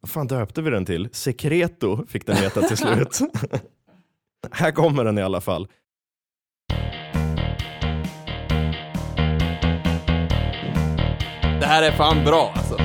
vad 0.00 0.10
fan 0.10 0.26
döpte 0.26 0.62
vi 0.62 0.70
den 0.70 0.84
till? 0.84 1.08
Secreto 1.12 2.06
fick 2.06 2.26
den 2.26 2.36
heta 2.36 2.60
till 2.62 2.76
slut. 2.76 3.18
Här 4.50 4.72
kommer 4.72 5.04
den 5.04 5.18
i 5.18 5.22
alla 5.22 5.40
fall. 5.40 5.68
Det 11.62 11.66
här 11.68 11.82
är 11.82 11.92
fan 11.92 12.24
bra 12.24 12.52
alltså. 12.56 12.76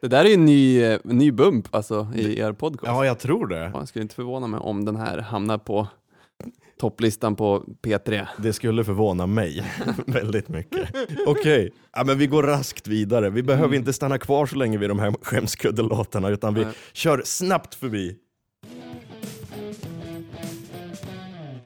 Det 0.00 0.08
där 0.08 0.24
är 0.24 0.28
ju 0.28 0.34
en 0.34 0.44
ny, 0.44 0.82
eh, 0.82 1.00
ny 1.04 1.32
bump 1.32 1.74
alltså 1.74 2.08
i 2.14 2.38
er 2.40 2.52
podcast. 2.52 2.86
ja, 2.86 3.06
jag 3.06 3.18
tror 3.18 3.46
det. 3.46 3.70
Jag 3.74 3.88
skulle 3.88 4.02
inte 4.02 4.14
förvåna 4.14 4.46
mig 4.46 4.60
om 4.60 4.84
den 4.84 4.96
här 4.96 5.18
hamnar 5.18 5.58
på 5.58 5.88
topplistan 6.80 7.36
på 7.36 7.64
P3. 7.82 8.26
Det 8.38 8.52
skulle 8.52 8.84
förvåna 8.84 9.26
mig 9.26 9.62
väldigt 10.06 10.48
mycket. 10.48 10.88
Okej, 11.26 11.72
ja, 11.92 12.04
men 12.04 12.18
vi 12.18 12.26
går 12.26 12.42
raskt 12.42 12.88
vidare. 12.88 13.30
Vi 13.30 13.42
behöver 13.42 13.76
inte 13.76 13.92
stanna 13.92 14.18
kvar 14.18 14.46
så 14.46 14.56
länge 14.56 14.78
vid 14.78 14.90
de 14.90 14.98
här 14.98 15.14
skämskuddelåtarna 15.22 16.28
utan 16.28 16.54
vi 16.54 16.64
Nej. 16.64 16.74
kör 16.92 17.22
snabbt 17.24 17.74
förbi. 17.74 18.16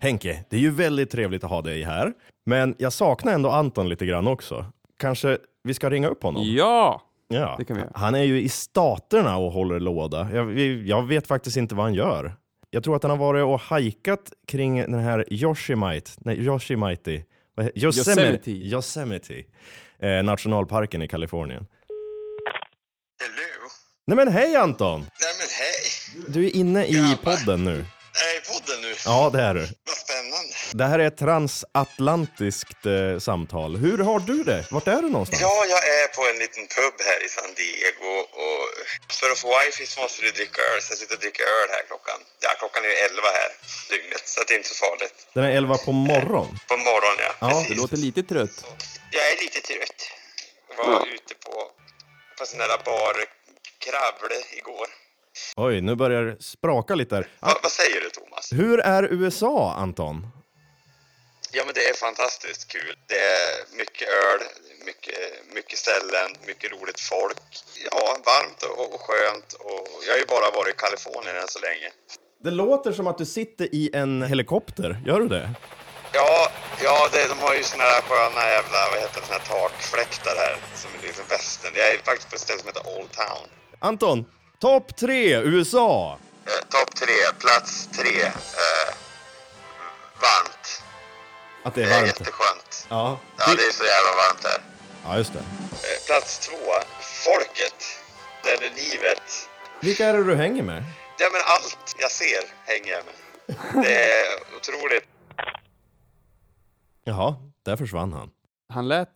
Henke, 0.00 0.44
det 0.50 0.56
är 0.56 0.60
ju 0.60 0.70
väldigt 0.70 1.10
trevligt 1.10 1.44
att 1.44 1.50
ha 1.50 1.62
dig 1.62 1.82
här. 1.82 2.12
Men 2.46 2.74
jag 2.78 2.92
saknar 2.92 3.32
ändå 3.32 3.50
Anton 3.50 3.88
lite 3.88 4.06
grann 4.06 4.26
också. 4.26 4.64
Kanske 4.98 5.38
vi 5.62 5.74
ska 5.74 5.90
ringa 5.90 6.08
upp 6.08 6.22
honom? 6.22 6.42
Ja! 6.46 7.02
Ja, 7.32 7.58
han 7.94 8.14
är 8.14 8.22
ju 8.22 8.42
i 8.42 8.48
Staterna 8.48 9.36
och 9.36 9.52
håller 9.52 9.80
låda. 9.80 10.28
Jag, 10.32 10.58
jag 10.86 11.06
vet 11.06 11.26
faktiskt 11.26 11.56
inte 11.56 11.74
vad 11.74 11.84
han 11.84 11.94
gör. 11.94 12.34
Jag 12.72 12.84
tror 12.84 12.96
att 12.96 13.02
han 13.02 13.10
har 13.10 13.18
varit 13.18 13.44
och 13.44 13.60
hajkat 13.60 14.32
kring 14.48 14.76
den 14.76 15.00
här 15.00 15.32
Yosemite, 15.32 16.10
nej, 16.18 16.38
Yosemite, 16.44 17.22
Yosemite. 17.74 18.50
Yosemite 18.50 19.44
eh, 20.02 20.22
nationalparken 20.22 21.02
i 21.02 21.08
Kalifornien. 21.08 21.66
Hello? 23.20 23.70
Nej 24.06 24.16
men 24.16 24.28
hej 24.28 24.56
Anton! 24.56 25.00
Nej 25.00 25.08
men 25.38 25.48
hej! 25.58 26.34
Du 26.34 26.46
är 26.46 26.56
inne 26.56 26.86
i 26.86 26.92
Grabbar. 26.92 27.16
podden 27.36 27.64
nu. 27.64 27.70
Är 27.70 27.76
jag 28.34 28.36
i 28.36 28.46
podden 28.52 28.82
nu? 28.82 28.94
Ja, 29.06 29.30
det 29.32 29.40
är 29.42 29.54
du. 29.54 29.60
Vad 29.60 29.96
spännande. 29.96 30.49
Det 30.72 30.84
här 30.84 30.98
är 30.98 31.06
ett 31.06 31.16
transatlantiskt 31.26 32.86
eh, 32.86 33.18
samtal. 33.18 33.76
Hur 33.76 33.98
har 33.98 34.20
du 34.20 34.44
det? 34.44 34.60
Vart 34.70 34.88
är 34.88 35.02
du 35.02 35.08
någonstans? 35.16 35.42
Ja, 35.42 35.56
jag 35.74 35.82
är 35.98 36.06
på 36.16 36.22
en 36.30 36.38
liten 36.44 36.64
pub 36.76 36.94
här 37.08 37.20
i 37.26 37.28
San 37.36 37.50
Diego 37.60 38.12
och 38.44 38.62
för 39.18 39.28
att 39.32 39.38
få 39.44 39.48
wifi 39.58 39.86
så 39.86 40.00
måste 40.00 40.18
du 40.26 40.30
dricka 40.30 40.60
öl. 40.70 40.80
Så 40.82 40.88
jag 40.92 40.98
sitter 40.98 41.14
och 41.16 41.20
dricker 41.24 41.44
öl 41.58 41.68
här 41.76 41.82
klockan. 41.90 42.18
Ja, 42.44 42.50
klockan 42.62 42.82
är 42.90 42.94
11 43.08 43.22
här 43.40 43.50
dygnet, 43.92 44.24
så 44.32 44.36
det 44.46 44.52
är 44.54 44.58
inte 44.62 44.72
så 44.74 44.78
farligt. 44.86 45.16
Den 45.36 45.44
är 45.44 45.52
11 45.60 45.76
på 45.86 45.92
morgon. 45.92 46.48
På 46.72 46.76
morgonen, 46.88 47.18
ja. 47.26 47.32
Ja, 47.40 47.48
Precis. 47.48 47.68
Du 47.68 47.74
låter 47.82 47.96
lite 48.06 48.22
trött. 48.32 48.56
Jag 49.16 49.24
är 49.32 49.36
lite 49.44 49.60
trött. 49.70 50.00
Jag 50.68 50.76
var 50.84 51.06
ute 51.16 51.34
på, 51.46 51.54
på 52.38 52.42
sån 52.50 52.58
där 52.58 52.68
bar 52.90 53.14
Kravle 53.84 54.38
igår. 54.60 54.86
Oj, 55.56 55.80
nu 55.80 55.94
börjar 56.02 56.22
det 56.22 56.42
spraka 56.42 56.94
lite 56.94 57.14
där. 57.14 57.28
Va, 57.40 57.52
vad 57.62 57.72
säger 57.72 58.00
du 58.00 58.10
Thomas? 58.10 58.52
Hur 58.52 58.80
är 58.80 59.02
USA, 59.12 59.74
Anton? 59.84 60.18
Ja, 61.52 61.62
men 61.64 61.74
det 61.74 61.84
är 61.88 61.94
fantastiskt 61.94 62.68
kul. 62.68 62.96
Det 63.06 63.18
är 63.18 63.76
mycket 63.76 64.08
öl, 64.08 64.40
mycket, 64.84 65.20
mycket 65.54 65.78
ställen, 65.78 66.28
mycket 66.46 66.72
roligt 66.72 67.00
folk. 67.00 67.42
Ja, 67.90 68.16
varmt 68.24 68.62
och, 68.62 68.94
och 68.94 69.00
skönt. 69.00 69.52
Och 69.52 69.88
jag 70.06 70.12
har 70.12 70.18
ju 70.18 70.26
bara 70.26 70.50
varit 70.50 70.74
i 70.74 70.78
Kalifornien 70.78 71.36
än 71.36 71.48
så 71.48 71.58
länge. 71.58 71.88
Det 72.44 72.50
låter 72.50 72.92
som 72.92 73.06
att 73.06 73.18
du 73.18 73.26
sitter 73.26 73.74
i 73.74 73.90
en 73.94 74.22
helikopter. 74.22 75.02
Gör 75.06 75.20
du 75.20 75.28
det? 75.28 75.50
Ja, 76.12 76.50
ja 76.82 77.08
det, 77.12 77.28
de 77.28 77.38
har 77.38 77.54
ju 77.54 77.62
såna 77.62 77.84
här 77.84 78.00
sköna 78.02 78.40
jävla, 78.48 78.78
vad 78.92 79.00
heter 79.00 79.20
det, 79.20 79.26
såna 79.26 79.38
här 79.38 79.46
takfläktar 79.46 80.36
här. 80.36 80.56
Som 80.74 80.90
är 80.98 81.06
liksom 81.06 81.24
västern. 81.28 81.72
Jag 81.76 81.88
är 81.94 81.98
faktiskt 81.98 82.28
på 82.30 82.34
ett 82.34 82.40
ställe 82.40 82.58
som 82.58 82.68
heter 82.68 82.98
Old 82.98 83.12
Town. 83.12 83.48
Anton, 83.80 84.24
topp 84.60 84.96
tre 84.96 85.36
USA! 85.36 86.18
Eh, 86.46 86.52
Topp 86.68 86.94
tre, 86.96 87.14
plats 87.38 87.88
tre. 87.98 88.20
Eh. 88.22 88.79
Att 91.62 91.74
det 91.74 91.80
Det 91.80 91.86
är 91.86 91.90
är 91.90 91.94
varmt. 91.94 92.06
jätteskönt. 92.06 92.86
Ja, 92.88 93.18
Ja, 93.38 93.44
det 93.46 93.62
är 93.62 93.72
så 93.72 93.84
jävla 93.84 94.12
varmt 94.22 94.44
här. 94.44 94.60
ja 95.04 95.18
just 95.18 95.32
det. 95.32 95.38
Eh, 95.38 96.06
plats 96.06 96.38
två, 96.48 96.56
folket. 97.24 97.84
Eller 98.44 98.70
livet. 98.76 99.22
Vilka 99.80 100.06
är 100.06 100.12
det 100.12 100.24
du 100.24 100.34
hänger 100.36 100.62
med? 100.62 100.84
Ja, 101.18 101.28
men 101.32 101.40
allt 101.46 101.94
jag 101.98 102.10
ser 102.10 102.42
hänger 102.64 102.92
jag 102.92 103.02
med. 103.04 103.14
Det 103.84 103.94
är 104.04 104.22
otroligt. 104.56 105.04
Jaha, 107.04 107.34
där 107.64 107.76
försvann 107.76 108.12
han. 108.12 108.30
Han 108.72 108.88
lät 108.88 109.08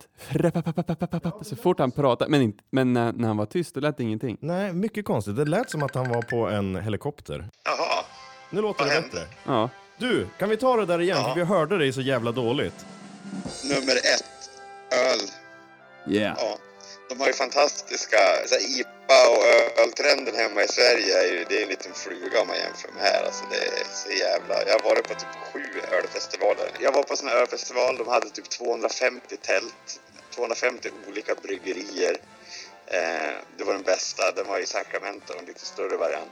så 1.43 1.55
fort 1.55 1.79
han 1.79 1.91
pratade, 1.91 2.31
men, 2.31 2.41
inte, 2.41 2.63
men 2.71 2.93
när, 2.93 3.13
när 3.13 3.27
han 3.27 3.37
var 3.37 3.45
tyst 3.45 3.75
då 3.75 3.79
lät 3.81 3.97
det 3.97 4.03
ingenting. 4.03 4.37
Nej, 4.41 4.73
mycket 4.73 5.05
konstigt. 5.05 5.35
Det 5.35 5.45
lät 5.45 5.69
som 5.69 5.83
att 5.83 5.95
han 5.95 6.09
var 6.09 6.21
på 6.21 6.47
en 6.49 6.75
helikopter. 6.75 7.49
Jaha. 7.63 8.05
Nu 8.49 8.61
låter 8.61 8.79
Vad 8.83 8.89
det 8.89 8.93
hände? 8.93 9.09
bättre. 9.09 9.27
Ja. 9.45 9.69
Du, 9.97 10.27
kan 10.37 10.49
vi 10.49 10.57
ta 10.57 10.75
det 10.75 10.85
där 10.85 11.01
igen? 11.01 11.17
Ja. 11.17 11.27
För 11.27 11.35
vi 11.35 11.45
hörde 11.45 11.77
dig 11.77 11.93
så 11.93 12.01
jävla 12.01 12.31
dåligt. 12.31 12.85
Nummer 13.63 13.95
ett. 13.95 14.49
Öl. 14.91 15.19
Yeah. 16.13 16.37
Ja. 16.39 16.57
De 17.09 17.19
har 17.19 17.27
ju 17.27 17.33
fantastiska 17.33 18.17
så 18.45 18.55
här, 18.55 18.79
IPA 18.79 19.29
och 19.29 19.45
öltrenden 19.83 20.35
hemma 20.35 20.63
i 20.63 20.67
Sverige. 20.67 21.19
Är 21.19 21.27
ju, 21.33 21.45
det 21.49 21.57
är 21.57 21.63
en 21.63 21.69
liten 21.69 21.93
fluga 21.93 22.41
om 22.41 22.47
man 22.47 22.57
jämför 22.57 22.91
med 22.91 23.03
här. 23.03 23.23
Alltså, 23.25 23.43
det 23.51 23.57
är 23.57 23.85
så 23.93 24.11
jävla... 24.11 24.67
Jag 24.67 24.79
har 24.79 24.89
varit 24.89 25.07
på 25.07 25.13
typ 25.13 25.35
sju 25.53 25.65
ölfestivaler. 25.97 26.71
Jag 26.79 26.91
var 26.91 27.03
på 27.03 27.13
en 27.13 27.17
sån 27.17 27.27
här 27.27 27.35
ölfestival. 27.35 27.97
De 27.97 28.07
hade 28.07 28.29
typ 28.29 28.49
250 28.49 29.37
tält. 29.41 29.99
250 30.35 30.89
olika 31.07 31.35
bryggerier. 31.35 32.17
Eh, 32.87 33.33
det 33.57 33.63
var 33.63 33.73
den 33.73 33.83
bästa. 33.83 34.31
Den 34.31 34.47
var 34.47 34.59
i 34.59 34.65
Sacramento, 34.65 35.33
en 35.39 35.45
lite 35.45 35.65
större 35.65 35.97
variant. 35.97 36.31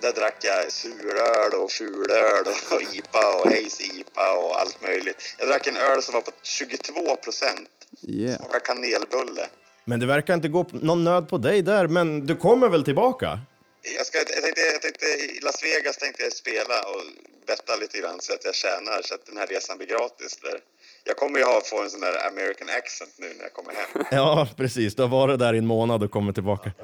Där 0.00 0.12
drack 0.12 0.36
jag 0.40 0.72
suröl 0.72 1.54
och 1.62 1.70
fulöl 1.70 2.46
och 2.70 2.82
IPA 2.94 3.34
och 3.40 3.50
Haze 3.50 3.82
IPA 3.82 4.32
och 4.32 4.60
allt 4.60 4.82
möjligt. 4.82 5.34
Jag 5.38 5.48
drack 5.48 5.66
en 5.66 5.76
öl 5.76 6.02
som 6.02 6.14
var 6.14 6.20
på 6.20 6.30
22 6.42 7.16
procent. 7.16 7.68
Yeah. 8.02 8.36
Smakade 8.36 8.60
kanelbulle. 8.60 9.46
Men 9.84 10.00
det 10.00 10.06
verkar 10.06 10.34
inte 10.34 10.48
gå 10.48 10.66
någon 10.72 11.04
nöd 11.04 11.28
på 11.28 11.38
dig 11.38 11.62
där, 11.62 11.86
men 11.86 12.26
du 12.26 12.36
kommer 12.36 12.68
väl 12.68 12.84
tillbaka? 12.84 13.40
Jag, 13.96 14.06
ska, 14.06 14.18
jag, 14.18 14.26
tänkte, 14.26 14.60
jag 14.60 14.82
tänkte 14.82 15.06
i 15.06 15.40
Las 15.42 15.62
Vegas 15.62 15.96
tänkte 15.96 16.22
jag 16.22 16.32
spela 16.32 16.82
och 16.82 17.02
betta 17.46 17.76
lite 17.76 17.98
grann 17.98 18.20
så 18.20 18.32
att 18.32 18.44
jag 18.44 18.54
tjänar 18.54 19.02
så 19.02 19.14
att 19.14 19.26
den 19.26 19.36
här 19.36 19.46
resan 19.46 19.78
blir 19.78 19.86
gratis 19.86 20.36
där. 20.42 20.60
Jag 21.04 21.16
kommer 21.16 21.38
ju 21.38 21.44
ha, 21.44 21.60
få 21.64 21.82
en 21.82 21.90
sån 21.90 22.00
där 22.00 22.26
American 22.28 22.68
accent 22.78 23.10
nu 23.18 23.26
när 23.36 23.42
jag 23.42 23.52
kommer 23.52 23.72
hem. 23.74 24.04
Ja, 24.10 24.48
precis. 24.56 24.94
Du 24.94 25.02
har 25.02 25.08
varit 25.08 25.38
där 25.38 25.54
i 25.54 25.58
en 25.58 25.66
månad 25.66 26.02
och 26.02 26.10
kommer 26.10 26.32
tillbaka. 26.32 26.70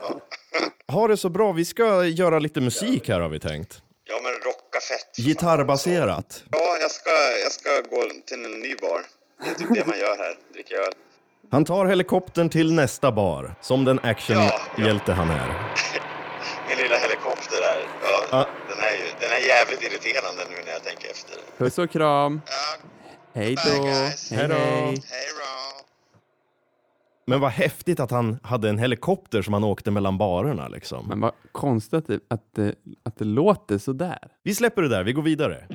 Ha 0.92 1.08
det 1.08 1.16
så 1.16 1.28
bra. 1.28 1.52
Vi 1.52 1.64
ska 1.64 2.04
göra 2.04 2.38
lite 2.38 2.60
musik 2.60 3.08
här 3.08 3.20
har 3.20 3.28
vi 3.28 3.40
tänkt. 3.40 3.82
Ja 4.04 4.20
men 4.22 4.32
rocka 4.32 4.80
fett. 4.88 5.16
Gitarrbaserat. 5.16 6.44
Ja, 6.50 6.76
jag 6.80 6.90
ska, 6.90 7.10
jag 7.42 7.52
ska 7.52 7.70
gå 7.90 8.02
till 8.26 8.44
en 8.44 8.50
ny 8.60 8.74
bar. 8.76 9.00
Det 9.44 9.50
är 9.50 9.54
typ 9.54 9.74
det 9.74 9.86
man 9.86 9.98
gör 9.98 10.16
här, 10.18 10.38
dricker 10.52 10.74
öl. 10.76 10.92
Han 11.50 11.64
tar 11.64 11.86
helikoptern 11.86 12.48
till 12.50 12.72
nästa 12.72 13.12
bar, 13.12 13.54
som 13.60 13.84
den 13.84 13.98
actionhjälte 14.02 15.12
han 15.12 15.30
är. 15.30 15.48
Min 16.68 16.78
lilla 16.78 16.96
helikopter 16.96 17.60
där. 17.60 17.86
Ja, 18.02 18.24
Ja. 18.30 18.46
Den, 18.68 18.78
är 18.78 18.92
ju, 18.92 19.04
den 19.20 19.30
är 19.30 19.46
jävligt 19.48 19.82
irriterande 19.82 20.42
nu 20.50 20.56
när 20.64 20.72
jag 20.72 20.82
tänker 20.84 21.10
efter. 21.10 21.36
Puss 21.58 21.78
och 21.78 21.90
kram. 21.90 22.40
Ja, 22.46 22.76
Hej 23.34 23.54
då. 23.64 23.82
guys. 23.84 24.30
Hej, 24.30 24.38
Hej 24.38 24.48
då. 24.48 24.54
hej. 24.54 24.84
hej 24.86 24.96
då. 24.96 25.84
Men 27.26 27.40
vad 27.40 27.50
häftigt 27.50 28.00
att 28.00 28.10
han 28.10 28.38
hade 28.42 28.68
en 28.68 28.78
helikopter 28.78 29.42
som 29.42 29.54
han 29.54 29.64
åkte 29.64 29.90
mellan 29.90 30.18
barerna 30.18 30.68
liksom. 30.68 31.08
Men 31.08 31.20
vad 31.20 31.32
konstigt 31.52 31.94
att 31.94 32.06
det, 32.06 32.20
att 32.28 32.54
det, 32.54 32.74
att 33.02 33.16
det 33.16 33.24
låter 33.24 33.78
sådär. 33.78 34.18
Vi 34.42 34.54
släpper 34.54 34.82
det 34.82 34.88
där, 34.88 35.04
vi 35.04 35.12
går 35.12 35.22
vidare. 35.22 35.66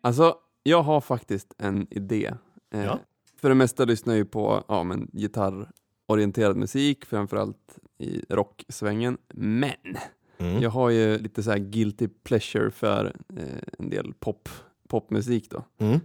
Alltså, 0.00 0.34
jag 0.62 0.82
har 0.82 1.00
faktiskt 1.00 1.54
en 1.58 1.86
idé. 1.90 2.30
Eh, 2.74 2.84
Ja. 2.84 2.98
För 3.40 3.48
det 3.48 3.54
mesta 3.54 3.84
lyssnar 3.84 4.14
jag 4.14 4.18
ju 4.18 4.24
på 4.24 4.64
ja, 4.68 4.82
men, 4.82 5.08
gitarrorienterad 5.12 6.56
musik, 6.56 7.04
framförallt 7.04 7.78
i 7.98 8.24
rocksvängen. 8.28 9.18
Men 9.34 9.72
Mm. 10.38 10.62
jag 10.62 10.70
har 10.70 10.90
ju 10.90 11.18
lite 11.18 11.42
så 11.42 11.50
här 11.50 11.58
guilty 11.58 12.08
pleasure 12.08 12.70
för 12.70 13.04
eh, 13.36 13.58
en 13.78 13.90
del 13.90 14.14
pop, 14.14 14.48
popmusik 14.92 15.50
då. 15.50 15.64
Mm. 15.78 16.00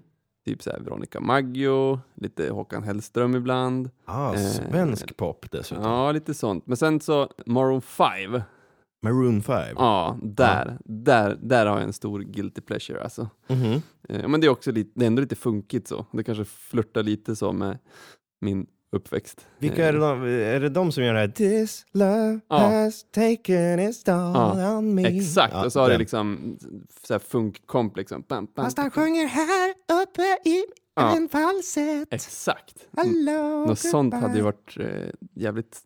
Typ 0.45 0.63
så 0.63 0.69
här 0.69 0.79
Veronica 0.79 1.19
Maggio, 1.19 1.99
lite 2.15 2.49
Håkan 2.49 2.83
Hellström 2.83 3.35
ibland. 3.35 3.89
Ah, 4.05 4.33
Eh, 4.33 4.39
svensk 4.39 5.17
pop 5.17 5.45
dessutom. 5.51 5.83
Ja, 5.83 6.11
lite 6.11 6.33
sånt. 6.33 6.67
Men 6.67 6.77
sen 6.77 6.99
så 6.99 7.29
Maroon 7.45 7.81
5. 7.81 8.41
Maroon 9.03 9.41
5. 9.41 9.75
Ja, 9.77 10.17
där, 10.23 10.77
där, 10.85 11.37
där 11.41 11.65
har 11.65 11.75
jag 11.75 11.83
en 11.83 11.93
stor 11.93 12.19
guilty 12.19 12.61
pleasure 12.61 13.03
alltså. 13.03 13.29
Mhm. 13.47 13.81
Eh, 14.09 14.27
men 14.27 14.41
det 14.41 14.47
är 14.47 14.51
också 14.51 14.71
lite, 14.71 14.91
det 14.95 15.05
är 15.05 15.07
ändå 15.07 15.21
lite 15.21 15.35
funkigt 15.35 15.87
så. 15.87 16.05
Det 16.11 16.23
kanske 16.23 16.45
flörtar 16.45 17.03
lite 17.03 17.35
så 17.35 17.51
med 17.51 17.77
min 18.41 18.67
uppväxt. 18.91 19.47
Vilka 19.59 19.87
är 19.87 19.93
det, 19.93 19.99
de, 19.99 20.23
är 20.23 20.59
det 20.59 20.69
de 20.69 20.91
som 20.91 21.03
gör 21.03 21.13
det 21.13 21.19
här? 21.19 21.27
This 21.27 21.85
love 21.91 22.39
Ja. 22.49 22.57
has 22.57 23.05
taken 23.11 23.79
its 23.79 24.03
toll 24.03 24.15
Ja, 24.15 24.77
on 24.77 24.95
me. 24.95 25.17
Exakt, 25.17 25.53
Ja, 25.53 25.65
och 25.65 25.73
så 25.73 25.79
har 25.79 25.89
det 25.89 25.97
liksom 25.97 26.57
så 27.03 27.13
här 27.13 27.19
funkkomp 27.19 27.97
liksom. 27.97 28.23
Bam, 28.27 28.47
bam, 28.55 28.65
Fast 28.65 28.77
han 28.77 28.91
sjunger 28.91 29.25
här 29.27 29.73
uppe 30.03 30.49
i 30.49 30.63
en 30.95 31.29
falsett. 31.29 32.13
Exakt. 32.13 32.87
Hello, 32.97 33.65
Något 33.65 33.79
sånt 33.79 34.13
hade 34.13 34.35
ju 34.37 34.41
varit 34.43 34.77
eh, 34.79 35.09
jävligt 35.35 35.79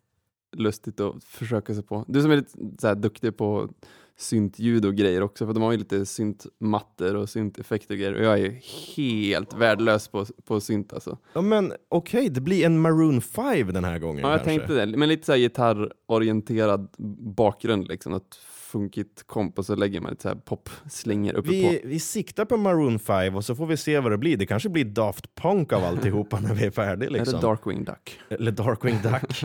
lustigt 0.56 1.00
att 1.00 1.24
försöka 1.24 1.74
sig 1.74 1.82
på. 1.82 2.04
Du 2.08 2.22
som 2.22 2.30
är 2.30 2.36
lite 2.36 2.50
så 2.80 2.86
här, 2.86 2.94
duktig 2.94 3.36
på 3.36 3.68
syntljud 4.16 4.84
och 4.84 4.94
grejer 4.94 5.22
också, 5.22 5.46
för 5.46 5.52
de 5.52 5.62
har 5.62 5.72
ju 5.72 5.78
lite 5.78 6.06
syntmattor 6.06 7.16
och 7.16 7.28
synteffekter 7.28 7.94
och 7.94 7.98
grejer. 7.98 8.14
Och 8.14 8.24
jag 8.24 8.32
är 8.32 8.36
ju 8.44 8.60
helt 8.96 9.54
värdelös 9.54 10.08
på, 10.08 10.26
på 10.44 10.60
synt 10.60 10.92
alltså. 10.92 11.18
Ja, 11.32 11.40
men 11.42 11.72
okej, 11.88 12.28
det 12.28 12.40
blir 12.40 12.66
en 12.66 12.80
Maroon 12.80 13.20
5 13.20 13.72
den 13.72 13.84
här 13.84 13.98
gången 13.98 14.22
Ja, 14.24 14.30
jag 14.30 14.38
kanske. 14.44 14.58
tänkte 14.58 14.86
det. 14.86 14.96
Men 14.96 15.08
lite 15.08 15.26
så 15.26 15.32
här 15.32 15.38
gitarrorienterad 15.38 16.88
bakgrund, 17.36 17.88
liksom. 17.88 18.12
Något 18.12 18.38
funkigt 18.72 19.22
komp 19.26 19.58
och 19.58 19.66
så 19.66 19.74
lägger 19.74 20.00
man 20.00 20.10
lite 20.10 20.22
så 20.22 20.28
här 20.28 20.36
popslingor 20.36 21.32
uppe 21.32 21.48
på. 21.48 21.52
Vi, 21.52 21.80
vi 21.84 22.00
siktar 22.00 22.44
på 22.44 22.56
Maroon 22.56 22.98
5 22.98 23.36
och 23.36 23.44
så 23.44 23.54
får 23.54 23.66
vi 23.66 23.76
se 23.76 24.00
vad 24.00 24.12
det 24.12 24.18
blir. 24.18 24.36
Det 24.36 24.46
kanske 24.46 24.68
blir 24.68 24.84
Daft 24.84 25.34
Punk 25.34 25.72
av 25.72 25.84
alltihopa 25.84 26.40
när 26.40 26.54
vi 26.54 26.66
är 26.66 26.70
färdiga. 26.70 27.10
Liksom. 27.10 27.34
Eller 27.34 27.48
Darkwing 27.48 27.84
Duck. 27.84 28.18
Eller 28.28 28.52
Darkwing 28.52 28.98
Duck. 29.02 29.44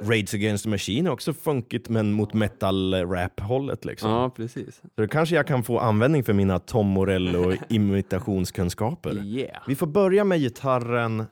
Rage 0.08 0.34
Against 0.34 0.64
the 0.64 0.70
Machine 0.70 1.06
är 1.06 1.10
också 1.10 1.32
funkigt 1.32 1.88
men 1.88 2.12
mot 2.12 2.34
metal-rap-hållet. 2.34 3.84
Liksom. 3.84 4.10
Ja, 4.10 4.30
precis. 4.30 4.76
Så 4.76 4.82
då 4.94 5.08
kanske 5.08 5.36
jag 5.36 5.46
kan 5.46 5.62
få 5.62 5.78
användning 5.78 6.24
för 6.24 6.32
mina 6.32 6.58
Tom 6.58 6.86
Morello-imitationskunskaper. 6.86 9.24
Yeah. 9.24 9.62
Vi 9.66 9.74
får 9.74 9.86
börja 9.86 10.24
med 10.24 10.40
gitarren 10.40 11.24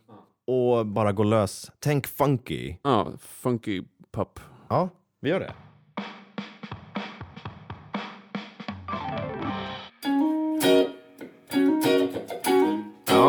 och 0.46 0.86
bara 0.86 1.12
gå 1.12 1.22
lös. 1.22 1.72
Tänk 1.78 2.06
funky. 2.06 2.76
Ja, 2.82 3.12
funky 3.18 3.82
pop. 4.12 4.40
Ja, 4.68 4.88
vi 5.20 5.30
gör 5.30 5.40
det. 5.40 5.52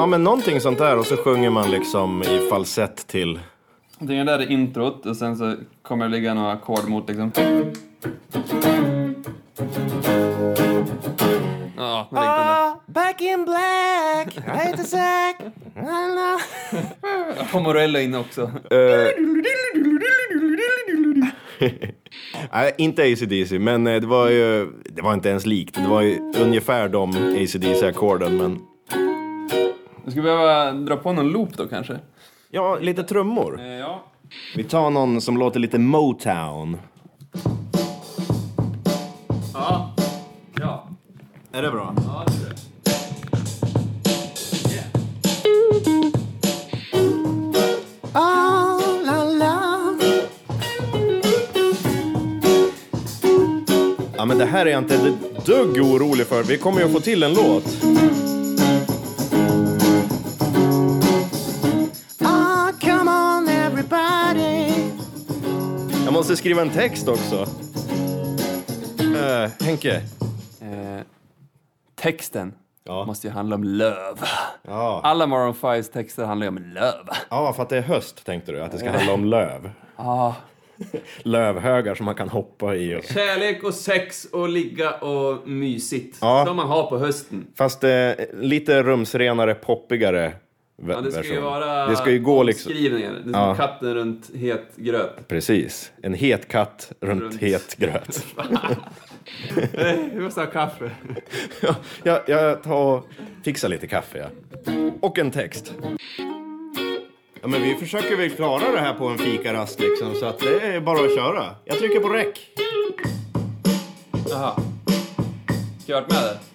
Ja, 0.06 0.10
men 0.10 0.24
någonting 0.24 0.62
sånt 0.62 0.78
där 0.78 0.98
och 0.98 1.06
så 1.06 1.18
sjunger 1.18 1.50
man 1.50 1.72
liksom 1.72 2.24
i 2.24 2.50
falsett 2.50 3.08
till. 3.08 3.40
Det 4.00 4.24
där 4.24 4.40
är 4.40 4.52
introt 4.52 5.06
och 5.06 5.18
sen 5.18 5.38
så 5.38 5.56
kommer 5.82 6.06
det 6.06 6.12
ligga 6.12 6.34
några 6.34 6.52
ackord 6.52 6.90
mot 6.90 7.10
liksom. 7.10 7.32
Ja, 11.78 12.08
men 12.12 12.24
ah, 12.24 12.80
back 12.86 13.22
in 13.22 13.46
black, 13.46 14.38
right 14.56 14.78
to 14.78 14.84
sack. 14.84 15.38
Tom 17.52 17.64
Morello 17.64 18.00
inne 18.00 18.18
också. 18.18 18.52
Nej, 22.54 22.76
inte 22.78 23.04
AC/DC, 23.04 23.60
men 23.60 23.88
eh, 23.88 24.02
det 24.02 24.08
var 24.08 24.30
ju, 24.30 24.72
det 24.86 25.02
var 25.02 25.14
inte 25.14 25.30
ens 25.30 25.46
likt. 25.46 25.76
Det 25.76 25.88
var 25.88 26.02
ju 26.02 26.34
ungefär 26.42 26.90
de 26.90 27.10
AC/DC-ackorden, 27.10 28.38
men 28.38 28.60
Du 30.06 30.12
skulle 30.12 30.24
behöva 30.24 30.72
dra 30.72 30.98
på 30.98 31.14
någon 31.14 31.30
loop 31.30 31.58
då 31.58 31.68
kanske? 31.68 32.00
ja, 32.50 32.78
lite 32.82 33.04
trummor. 33.04 33.60
Eh, 33.62 33.66
Ja. 33.68 34.04
Vi 34.56 34.64
tar 34.64 34.90
någon 34.90 35.22
som 35.22 35.38
låter 35.38 35.60
lite 35.60 35.80
Motown. 35.80 36.78
Ja. 39.54 39.94
Ja. 40.60 40.88
Är 41.52 41.62
det 41.62 41.72
bra? 41.72 41.94
Ja, 42.08 42.24
det 42.28 42.34
tror 42.34 42.48
jag. 42.48 43.66
Ja, 54.18 54.26
men 54.26 54.38
det 54.38 54.46
här 54.46 54.66
är 54.66 54.70
jag 54.70 54.82
inte 54.84 54.96
ett 54.96 55.46
dugg 55.46 55.78
orolig 55.82 56.28
för. 56.28 56.44
Vi 56.44 56.58
kommer 56.58 56.80
ju 56.80 56.86
att 56.86 56.92
få 56.92 57.00
till 57.00 57.24
en 57.24 57.34
låt. 57.34 57.66
Skriva 66.46 66.62
en 66.62 66.70
text 66.70 67.08
också. 67.08 67.46
Uh, 69.02 69.66
Henke. 69.66 69.96
Eh, 70.62 71.02
texten 71.96 72.54
Ja. 72.84 73.06
måste 73.06 73.28
ju 73.28 73.34
handla 73.34 73.56
om 73.56 73.64
löv. 73.64 74.20
Ja. 74.62 75.02
Alla 75.04 75.28
Maroon 75.28 75.54
5s 75.54 75.92
texter 75.94 76.26
handlar 76.26 76.46
ju 76.46 76.50
om 76.50 76.58
löv. 76.58 77.10
ja, 77.30 77.54
för 77.54 77.64
att 77.64 77.70
det 77.70 77.78
är 77.78 77.82
höst 77.82 78.26
tänkte 78.26 78.52
du. 78.52 78.62
Att 78.62 78.72
det 78.72 78.78
ska 78.78 78.90
handla 78.92 79.14
om 79.14 79.26
löv. 79.26 79.72
Ja. 79.98 80.36
Lövhögar 81.24 81.96
som 81.96 82.06
man 82.06 82.16
kan 82.16 82.30
hoppa 82.30 82.76
i. 82.76 82.96
Och... 82.96 83.04
Kärlek 83.04 83.64
och 83.64 83.74
sex 83.74 84.26
och 84.26 84.50
ligga 84.50 84.92
och 84.92 85.48
mysigt. 85.48 86.18
Ja. 86.22 86.46
Som 86.48 86.56
man 86.56 86.68
har 86.68 86.90
på 86.90 86.98
hösten. 86.98 87.48
Fast 87.56 87.84
eh, 87.84 88.12
lite 88.34 88.84
rumsrenare, 88.84 89.56
poppigare 89.56 90.34
Ja, 90.88 91.02
det 91.02 91.12
ska 91.12 91.24
ju 91.24 91.30
version. 91.30 91.44
vara 91.44 91.88
Det 91.88 91.96
ska 91.96 92.12
ju 92.12 92.20
gå 92.20 92.44
liksom... 92.44 92.72
Det 92.74 92.88
är 92.88 93.22
som 93.24 93.32
Ja. 93.34 93.56
katten 93.56 93.94
runt 93.96 94.32
het 94.36 94.72
gröt. 94.76 95.28
Precis. 95.28 95.92
En 96.04 96.14
het 96.14 96.48
katt 96.48 96.92
runt, 97.02 97.22
Runt. 97.22 97.42
het 97.42 97.76
gröt. 97.80 98.26
Vi 100.14 100.20
måste 100.20 100.40
ha 100.42 100.48
kaffe. 100.48 100.92
Ja, 101.62 101.76
jag, 102.04 102.20
jag 102.28 102.64
tar 102.64 102.74
och 102.98 103.08
fixar 103.44 103.70
lite 103.70 103.88
kaffe, 103.88 104.18
ja. 104.18 104.28
Och 105.02 105.20
en 105.20 105.32
text. 105.32 105.74
Ja, 107.42 107.48
men 107.48 107.62
vi 107.62 107.76
försöker 107.76 108.16
väl 108.18 108.30
klara 108.30 108.72
det 108.72 108.80
här 108.80 108.94
på 108.94 109.08
en 109.08 109.18
fikarast 109.18 109.80
liksom, 109.80 110.16
så 110.16 110.26
att 110.26 110.40
det 110.40 110.60
är 110.62 110.82
bara 110.82 111.06
att 111.06 111.16
köra. 111.16 111.44
Jag 111.66 111.78
trycker 111.78 112.00
på 112.00 112.10
räck. 112.10 112.40
Jaha. 114.30 114.60
Ska 115.84 115.92
jag 115.92 116.02
med? 116.12 116.38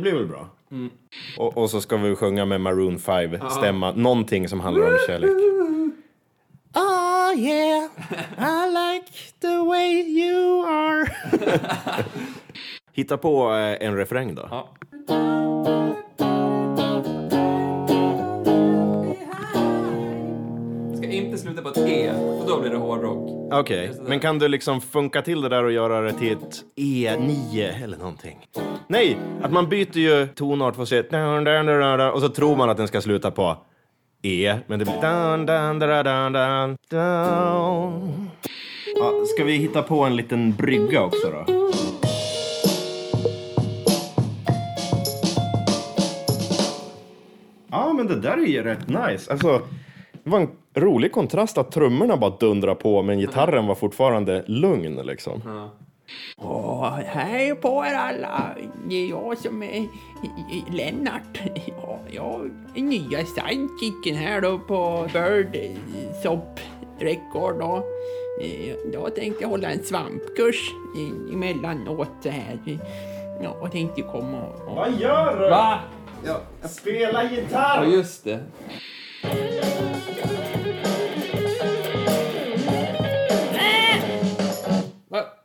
blir 0.00 0.12
väl 0.12 0.26
bra. 0.26 0.48
Och, 1.38 1.58
och 1.58 1.70
så 1.70 1.80
ska 1.80 1.96
vi 1.96 2.16
sjunga 2.16 2.44
med 2.44 2.60
Maroon 2.60 2.98
5-stämma, 2.98 3.92
någonting 3.92 4.48
som 4.48 4.60
handlar 4.60 4.86
om 4.86 4.98
kärlek. 5.06 5.30
Oh 6.74 7.38
yeah, 7.38 7.90
I 8.38 8.68
like 8.70 9.12
the 9.40 9.58
way 9.68 10.02
you 10.02 10.66
are. 10.66 11.06
Hitta 12.92 13.16
på 13.16 13.52
eh, 13.54 13.86
en 13.86 13.96
refräng 13.96 14.34
då. 14.34 14.48
Ja. 14.50 14.68
Ska 21.40 21.48
inte 21.48 21.62
sluta 21.62 21.80
på 21.80 21.80
ett 21.80 21.90
E, 21.90 22.12
för 22.40 22.48
då 22.48 22.60
blir 22.60 22.70
det 22.70 22.76
hårdrock. 22.76 23.52
Okej, 23.52 23.92
men 24.02 24.20
kan 24.20 24.38
du 24.38 24.48
liksom 24.48 24.80
funka 24.80 25.22
till 25.22 25.40
det 25.40 25.48
där 25.48 25.64
och 25.64 25.72
göra 25.72 26.00
det 26.00 26.12
till 26.12 26.32
ett 26.32 26.64
E9 26.76 27.84
eller 27.84 27.98
någonting? 27.98 28.46
Nej, 28.88 29.18
att 29.42 29.52
man 29.52 29.68
byter 29.68 29.98
ju 29.98 30.26
tonart 30.26 30.74
för 30.74 30.82
att 30.82 30.88
se 30.88 31.02
och 32.12 32.20
så 32.20 32.28
tror 32.28 32.56
man 32.56 32.70
att 32.70 32.76
den 32.76 32.88
ska 32.88 33.00
sluta 33.00 33.30
på 33.30 33.56
E, 34.22 34.56
men 34.66 34.78
det 34.78 34.84
blir 34.84 35.00
dun, 35.00 35.46
dun, 35.46 35.78
dun, 35.78 36.04
dun, 36.04 36.32
dun, 36.32 36.76
dun. 36.90 38.30
Ja, 38.96 39.12
ska 39.26 39.44
vi 39.44 39.52
hitta 39.52 39.82
på 39.82 40.00
en 40.04 40.16
liten 40.16 40.52
brygga 40.52 41.02
också 41.02 41.30
då? 41.30 41.44
Ja, 47.70 47.92
men 47.92 48.06
det 48.06 48.20
där 48.20 48.36
är 48.36 48.46
ju 48.46 48.62
rätt 48.62 48.88
nice. 48.88 49.32
Alltså, 49.32 49.62
det 50.24 50.30
var 50.30 50.40
en 50.40 50.48
rolig 50.74 51.12
kontrast 51.12 51.58
att 51.58 51.72
trummorna 51.72 52.16
bara 52.16 52.30
dundrar 52.40 52.74
på 52.74 53.02
men 53.02 53.18
gitarren 53.18 53.66
var 53.66 53.74
fortfarande 53.74 54.44
lugn 54.46 54.96
liksom. 55.06 55.42
Åh, 56.38 56.98
hej 57.06 57.54
på 57.54 57.84
er 57.86 57.94
alla! 57.94 58.42
Det 58.88 58.94
är 58.94 59.08
jag 59.08 59.38
som 59.38 59.62
är 59.62 59.86
Lennart. 60.72 61.40
Ja, 61.82 61.98
jag 62.10 62.50
är 62.74 62.82
nya 62.82 63.24
sidekicken 63.24 64.16
här 64.16 64.40
då 64.40 64.58
på 64.58 65.06
Bird 65.12 65.56
Sop 66.22 66.60
Record 66.98 67.58
då. 67.58 67.82
Eh, 68.42 68.74
Jag 68.92 69.14
tänkte 69.14 69.46
hålla 69.46 69.70
en 69.70 69.84
svampkurs 69.84 70.70
i- 70.96 71.34
emellanåt 71.34 72.08
så 72.22 72.28
här. 72.28 72.58
Ja, 73.42 73.56
jag 73.62 73.72
tänkte 73.72 74.02
komma 74.02 74.42
och... 74.66 74.76
Vad 74.76 74.92
gör 75.00 75.40
du? 75.40 75.50
Va? 75.50 75.78
Spela 76.68 77.22
Ja, 77.24 77.30
gitarr! 77.30 77.84
just 77.84 78.24
det. 78.24 78.38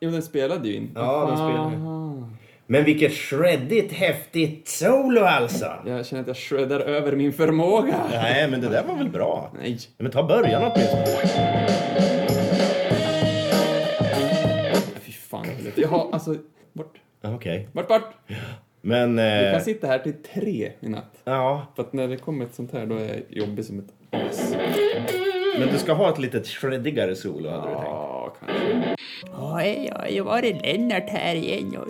Jo, 0.05 0.11
den 0.11 0.21
spelade 0.21 0.67
ju 0.67 0.75
in. 0.75 0.91
Ja, 0.95 1.25
den 1.27 1.37
spelar 1.37 1.71
Men 2.67 2.83
vilket 2.83 3.11
shreddigt 3.13 3.93
häftigt 3.93 4.67
solo 4.67 5.21
alltså! 5.21 5.65
Jag 5.85 6.05
känner 6.05 6.21
att 6.21 6.27
jag 6.27 6.37
shreddar 6.37 6.79
över 6.79 7.11
min 7.15 7.33
förmåga. 7.33 7.95
Nej, 8.11 8.47
men 8.51 8.61
det 8.61 8.69
där 8.69 8.83
var 8.83 8.95
väl 8.95 9.09
bra? 9.09 9.51
Nej. 9.61 9.77
Men 9.97 10.11
ta 10.11 10.23
början 10.23 10.71
åtminstone. 10.75 11.05
Fy 15.01 15.11
fan. 15.11 15.45
Jag 15.75 15.87
har 15.87 16.09
alltså... 16.11 16.35
Bort. 16.73 16.97
Okej. 17.23 17.69
Bort, 17.71 17.87
bort! 17.87 18.03
Men... 18.81 19.15
Vi 19.15 19.21
Eh, 19.45 19.51
kan 19.51 19.61
sitta 19.61 19.87
här 19.87 19.99
till 19.99 20.13
tre 20.33 20.71
i 20.79 20.89
natt. 20.89 21.21
ja, 21.23 21.67
För 21.75 21.83
att 21.83 21.93
när 21.93 22.07
det 22.07 22.17
kommer 22.17 22.45
ett 22.45 22.55
sånt 22.55 22.73
här, 22.73 22.85
då 22.85 22.95
är 22.95 23.07
jag 23.07 23.17
jobbig 23.29 23.65
som 23.65 23.79
ett 23.79 23.85
as. 24.29 24.55
men 25.59 25.67
du 25.71 25.77
ska 25.77 25.93
ha 25.93 26.09
ett 26.13 26.19
litet 26.19 26.47
shreddigare 26.47 27.15
solo 27.15 27.49
hade 27.49 27.61
du 27.61 27.73
tänkt. 27.73 27.85
Ja, 27.87 28.33
kanske. 28.45 28.94
Ja, 29.23 29.63
jag 30.09 30.23
var 30.23 30.41
det 30.41 30.53
Lennart 30.53 31.09
här 31.09 31.35
igen. 31.35 31.77
Och, 31.77 31.89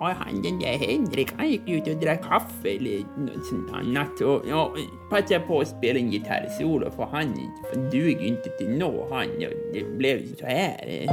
ja, 0.00 0.14
han 0.18 0.42
den 0.42 0.58
där 0.58 0.78
Henrik, 0.78 1.32
han 1.36 1.48
gick 1.48 1.68
ut 1.68 1.88
och 1.88 1.96
drack 1.96 2.22
kaffe 2.22 2.68
eller 2.68 2.98
något 3.18 3.46
sånt 3.46 3.72
annat. 3.72 4.20
Och 4.20 4.42
ja, 4.48 4.74
passade 5.10 5.40
på 5.40 5.60
att 5.60 5.68
spela 5.68 5.98
en 5.98 6.10
gitarrsolo 6.10 6.90
för 6.90 7.04
han, 7.04 7.34
duger 7.90 8.20
ju 8.20 8.26
inte 8.26 8.48
till 8.58 8.70
nå 8.70 9.08
han. 9.10 9.28
Det 9.72 9.84
blev 9.98 10.36
så 10.36 10.46
här. 10.46 11.06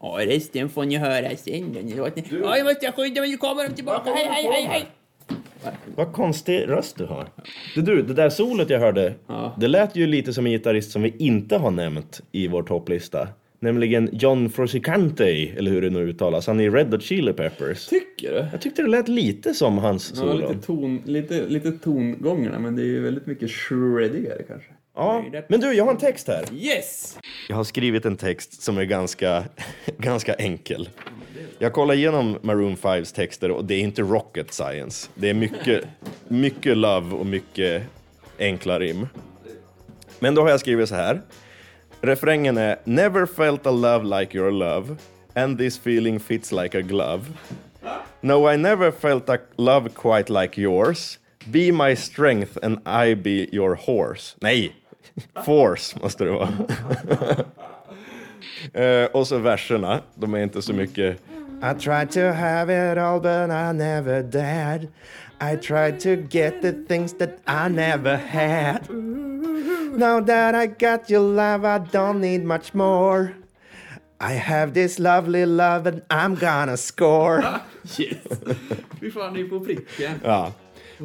Ja, 0.00 0.26
resten 0.26 0.68
får 0.68 0.84
ni 0.84 0.96
höra 0.96 1.36
sen. 1.36 1.76
Ni 1.82 1.94
Ja, 2.42 2.56
jag 2.56 2.66
måste 2.66 2.92
skydda 2.92 3.20
mig, 3.20 3.30
nu 3.30 3.36
kommer 3.36 3.68
de 3.68 3.74
tillbaka. 3.74 4.10
Hej, 4.10 4.28
hej, 4.30 4.48
hej, 4.52 4.64
hej! 4.64 4.97
Vad 5.96 6.12
konstig 6.12 6.68
röst 6.68 6.96
du 6.98 7.04
har. 7.06 7.26
Du, 7.74 7.82
du, 7.82 8.02
det 8.02 8.14
där 8.14 8.30
solot 8.30 8.70
jag 8.70 8.80
hörde, 8.80 9.14
det 9.60 9.68
lät 9.68 9.96
ju 9.96 10.06
lite 10.06 10.32
som 10.32 10.46
en 10.46 10.52
gitarrist 10.52 10.90
som 10.90 11.02
vi 11.02 11.14
inte 11.18 11.56
har 11.56 11.70
nämnt 11.70 12.20
i 12.32 12.48
vår 12.48 12.62
topplista. 12.62 13.28
Nämligen 13.60 14.08
John 14.12 14.50
Frusciante, 14.50 15.24
eller 15.56 15.70
hur 15.70 15.82
det 15.82 15.90
nu 15.90 15.98
uttalas. 15.98 16.46
Han 16.46 16.60
är 16.60 16.64
i 16.64 16.70
Red 16.70 16.90
Hot 16.94 17.02
Chili 17.02 17.32
Peppers. 17.32 17.86
Tycker 17.86 18.32
du? 18.32 18.46
Jag 18.52 18.60
tyckte 18.60 18.82
det 18.82 18.88
lät 18.88 19.08
lite 19.08 19.54
som 19.54 19.78
hans 19.78 20.10
Ja, 20.14 20.20
solo. 20.20 20.48
lite, 20.48 20.66
ton, 20.66 21.02
lite, 21.04 21.44
lite 21.48 21.72
tongångarna, 21.72 22.58
men 22.58 22.76
det 22.76 22.82
är 22.82 22.86
ju 22.86 23.00
väldigt 23.00 23.26
mycket 23.26 23.50
shreddigare 23.50 24.42
kanske. 24.48 24.68
Ja, 24.96 25.24
men 25.48 25.60
du, 25.60 25.72
jag 25.72 25.84
har 25.84 25.90
en 25.92 25.98
text 25.98 26.28
här. 26.28 26.44
Yes! 26.54 27.18
Jag 27.48 27.56
har 27.56 27.64
skrivit 27.64 28.04
en 28.04 28.16
text 28.16 28.62
som 28.62 28.78
är 28.78 28.84
ganska, 28.84 29.44
ganska 29.98 30.34
enkel. 30.34 30.88
Jag 31.60 31.72
kollar 31.72 31.94
igenom 31.94 32.38
Maroon 32.42 32.76
5s 32.76 33.14
texter 33.14 33.50
och 33.50 33.64
det 33.64 33.74
är 33.74 33.80
inte 33.80 34.02
rocket 34.02 34.52
science. 34.52 35.08
Det 35.14 35.30
är 35.30 35.34
mycket, 35.34 35.84
mycket 36.28 36.76
love 36.76 37.16
och 37.16 37.26
mycket 37.26 37.82
enkla 38.38 38.78
rim. 38.78 39.06
Men 40.18 40.34
då 40.34 40.42
har 40.42 40.50
jag 40.50 40.60
skrivit 40.60 40.88
så 40.88 40.94
här. 40.94 41.20
Refrängen 42.00 42.56
är 42.56 42.76
Never 42.84 43.26
felt 43.26 43.66
a 43.66 43.70
love 43.70 44.20
like 44.20 44.38
your 44.38 44.50
love 44.50 44.96
and 45.34 45.58
this 45.58 45.78
feeling 45.78 46.20
fits 46.20 46.52
like 46.52 46.78
a 46.78 46.80
glove. 46.80 47.24
No, 48.20 48.52
I 48.52 48.56
never 48.56 48.90
felt 48.90 49.28
a 49.28 49.38
love 49.56 49.88
quite 49.88 50.32
like 50.42 50.60
yours. 50.60 51.18
Be 51.44 51.72
my 51.72 51.96
strength 51.96 52.58
and 52.62 52.78
I 52.86 53.14
be 53.14 53.56
your 53.56 53.74
horse. 53.74 54.36
Nej, 54.40 54.74
force 55.44 55.98
måste 56.02 56.24
det 56.24 56.30
vara. 56.30 56.48
Uh, 58.78 59.06
och 59.12 59.26
så 59.26 59.38
verserna, 59.38 60.00
de 60.14 60.34
är 60.34 60.42
inte 60.42 60.62
så 60.62 60.72
mycket. 60.72 61.20
I 61.60 61.74
tried 61.74 62.10
to 62.12 62.32
have 62.32 62.70
it 62.70 62.98
all 62.98 63.20
but 63.20 63.50
I 63.50 63.72
never 63.72 64.22
dared. 64.22 64.88
I 65.40 65.56
tried 65.56 66.00
to 66.00 66.16
get 66.16 66.62
the 66.62 66.72
things 66.72 67.12
that 67.14 67.38
I 67.46 67.68
never 67.68 68.16
had. 68.16 68.88
Now 68.90 70.20
that 70.20 70.54
I 70.54 70.66
got 70.66 71.10
your 71.10 71.20
love 71.20 71.64
I 71.64 71.78
don't 71.78 72.20
need 72.20 72.44
much 72.44 72.74
more. 72.74 73.34
I 74.20 74.32
have 74.32 74.74
this 74.74 74.98
lovely 74.98 75.46
love 75.46 75.86
and 75.86 76.02
I'm 76.10 76.34
gonna 76.34 76.76
score. 76.76 77.42
Yes! 77.98 78.18
Fy 79.00 79.10
fan, 79.10 79.34
det 79.34 79.40
är 79.40 79.48
på 79.48 79.60
pricken. 79.60 80.20
Ja. 80.24 80.52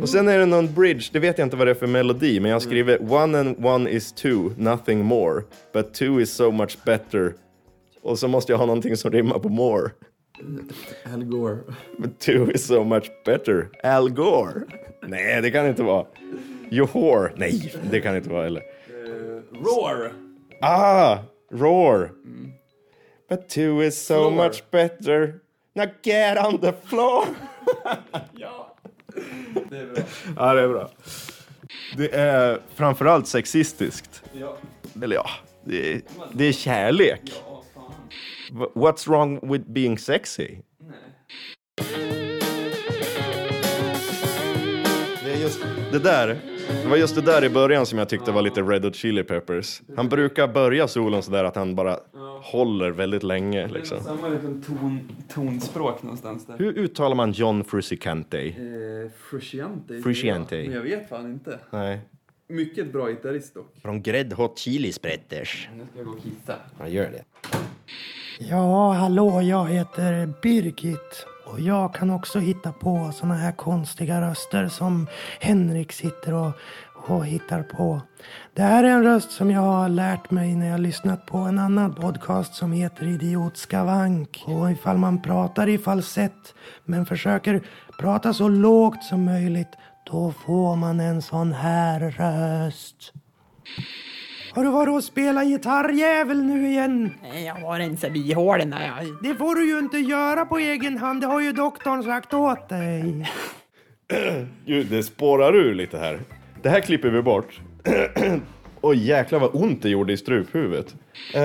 Och 0.02 0.10
sen 0.10 0.28
är 0.28 0.38
det 0.38 0.46
någon 0.46 0.74
bridge, 0.74 1.10
det 1.12 1.20
vet 1.20 1.38
jag 1.38 1.46
inte 1.46 1.58
vad 1.58 1.68
det 1.68 1.72
är 1.72 1.76
för 1.76 1.88
melodi, 1.88 2.39
men 2.39 2.52
jag 2.52 2.62
skriver 2.62 3.12
One 3.13 3.39
and 3.39 3.66
one 3.66 3.89
is 3.89 4.12
two, 4.12 4.50
nothing 4.58 5.06
more. 5.06 5.42
But 5.74 5.94
two 5.94 6.20
is 6.20 6.34
so 6.34 6.52
much 6.52 6.78
better. 6.86 7.34
Och 8.02 8.20
så 8.20 8.28
måste 8.28 8.52
jag 8.52 8.60
ha 8.60 8.66
någonting 8.66 8.98
som 8.98 9.12
rimmar 9.12 9.39
på 9.39 9.50
more. 9.50 9.89
Al 11.13 11.24
Gore. 11.24 11.60
But 11.98 12.19
two 12.19 12.52
is 12.52 12.65
so 12.65 12.84
much 12.84 13.10
better. 13.26 13.69
Al 13.84 14.10
Gore. 14.10 14.62
Nej, 15.08 15.41
det 15.41 15.52
kan 15.52 15.67
inte 15.67 15.84
vara. 15.84 16.06
You 16.72 16.88
whore. 16.93 17.32
Nej, 17.36 17.74
det 17.91 18.02
kan 18.02 18.15
inte 18.15 18.30
vara 18.30 18.43
heller. 18.43 18.63
Roar! 19.52 20.13
Ah, 20.62 21.17
roar. 21.52 22.12
But 23.30 23.50
two 23.50 23.82
is 23.84 24.06
so 24.06 24.15
Floor. 24.15 24.32
much 24.32 24.63
better. 24.72 25.39
Now 25.76 25.86
get 26.04 26.38
on 26.46 26.62
the 26.62 26.74
floor. 26.86 27.26
Ja! 28.38 28.76
Det 29.69 29.78
är 29.78 29.86
bra. 29.86 30.04
Ja, 30.38 30.54
det 30.54 30.62
är 30.62 30.67
bra. 30.67 30.89
Det 31.98 32.13
är 32.15 32.60
framförallt 32.76 33.28
sexistiskt. 33.28 34.24
Ja. 34.34 34.58
Eller 35.04 35.15
ja, 35.15 35.30
det 35.63 35.93
är, 35.93 36.02
det 36.34 36.46
är 36.46 36.52
kärlek. 36.52 37.22
Ja, 37.24 37.53
What's 38.54 39.08
wrong 39.08 39.39
with 39.52 39.66
being 39.68 39.98
sexy? 39.98 40.58
Det, 45.24 45.32
är 45.34 45.42
just, 45.42 45.60
det 45.92 46.00
där, 46.00 46.28
det 46.84 46.89
var 46.89 46.98
just 46.98 47.16
det 47.16 47.22
där 47.22 47.44
i 47.44 47.50
början 47.50 47.86
som 47.86 48.00
jag 48.00 48.10
tyckte 48.10 48.32
var 48.32 48.42
lite 48.42 48.62
Red 48.62 48.86
Hot 48.86 48.96
Chili 48.96 49.24
Peppers. 49.24 49.82
Han 49.96 50.10
brukar 50.10 50.48
börja 50.48 50.88
solon 50.88 51.24
sådär 51.24 51.44
att 51.44 51.56
han 51.56 51.76
bara 51.76 52.00
håller 52.42 52.92
väldigt 52.92 53.24
länge 53.24 53.68
liksom. 53.68 53.98
Det 53.98 54.04
är 54.04 54.16
samma 54.16 54.28
liksom 54.28 54.62
ton, 54.62 55.00
tonspråk 55.34 56.04
någonstans 56.04 56.46
där. 56.46 56.58
Hur 56.58 56.78
uttalar 56.78 57.16
man 57.16 57.32
John 57.32 57.63
Frusciante? 57.63 58.42
Eh, 58.48 59.12
Frusciante. 59.30 60.02
Frusciante. 60.02 60.56
Men 60.56 60.72
jag 60.72 60.82
vet 60.82 61.10
fan 61.10 61.26
inte. 61.32 61.60
Nej. 61.70 62.00
Mycket 62.48 62.92
bra 62.92 63.10
gitarrist 63.10 63.54
dock. 63.54 63.76
Från 63.82 64.02
Gred 64.02 64.34
Hot 64.34 64.60
Chili 64.60 64.92
Spretters. 64.92 65.70
Nu 65.78 65.86
ska 65.92 66.00
jag 66.00 66.06
gå 66.08 66.12
och 66.13 66.24
kissa. 66.24 66.56
Ja, 66.80 66.88
gör 66.88 67.12
det. 67.12 67.24
Ja, 68.39 68.93
hallå, 68.93 69.41
jag 69.41 69.69
heter 69.69 70.34
Birgit. 70.41 71.26
Och 71.46 71.60
jag 71.60 71.93
kan 71.93 72.10
också 72.10 72.39
hitta 72.39 72.72
på 72.72 73.12
såna 73.13 73.34
här 73.36 73.52
konstiga 73.52 74.22
röster 74.22 74.67
som 74.67 75.08
Henrik 75.39 75.91
sitter 75.91 76.34
och, 76.34 76.52
och 77.08 77.26
hittar 77.26 77.63
på. 77.63 78.02
Det 78.54 78.62
här 78.62 78.84
är 78.84 78.88
en 78.88 79.04
röst 79.04 79.32
som 79.32 79.52
jag 79.52 79.62
har 79.62 79.89
lärt 79.89 80.32
mig 80.32 80.56
när 80.56 80.69
jag 80.69 80.80
lyssnat 80.80 81.26
på 81.26 81.38
en 81.38 81.60
annan 81.60 81.96
podcast 81.96 82.56
som 82.56 82.72
heter 82.72 83.08
Idiotskavank. 83.08 84.43
Och 84.46 84.72
ifall 84.72 84.98
man 84.98 85.22
pratar 85.22 85.69
i 85.69 85.78
falsett 85.78 86.54
men 86.86 87.06
försöker 87.06 87.62
prata 88.00 88.34
så 88.34 88.48
lågt 88.48 89.04
som 89.04 89.26
möjligt 89.26 89.72
då 90.12 90.32
får 90.32 90.76
man 90.76 91.00
en 91.00 91.22
sån 91.22 91.54
här 91.54 92.00
röst. 92.00 93.13
Har 94.56 94.63
du 94.63 94.70
varit 94.70 94.94
och 94.94 95.04
spelat 95.04 95.46
gitarrjävel 95.46 96.44
nu 96.44 96.68
igen? 96.68 97.12
Jag 97.46 97.56
har 97.56 97.80
rensat 97.80 98.13
bihålen 98.13 98.70
där. 98.70 98.82
Jag... 98.82 99.18
Det 99.24 99.36
får 99.36 99.56
du 99.56 99.70
ju 99.70 99.80
inte 99.80 99.98
göra 99.98 100.46
på 100.46 100.58
egen 100.58 100.98
hand, 100.98 101.22
det 101.22 101.28
har 101.28 101.42
ju 101.42 101.52
doktorn 101.52 102.04
sagt 102.04 102.34
åt 102.34 102.70
dig. 102.70 103.32
Gud, 104.66 104.88
det 104.88 105.04
spårar 105.04 105.56
ur 105.56 105.76
lite 105.76 105.98
här. 105.98 106.20
Det 106.62 106.70
här 106.70 106.80
klipper 106.82 107.10
vi 107.10 107.22
bort. 107.22 107.62
Oj, 108.82 109.08
jäklar 109.08 109.39
vad 109.39 109.56
ont 109.56 109.82
det 109.82 109.89
gjorde 109.89 110.13
i 110.13 110.18
struphuvudet. 110.18 110.96
Eh, 111.34 111.42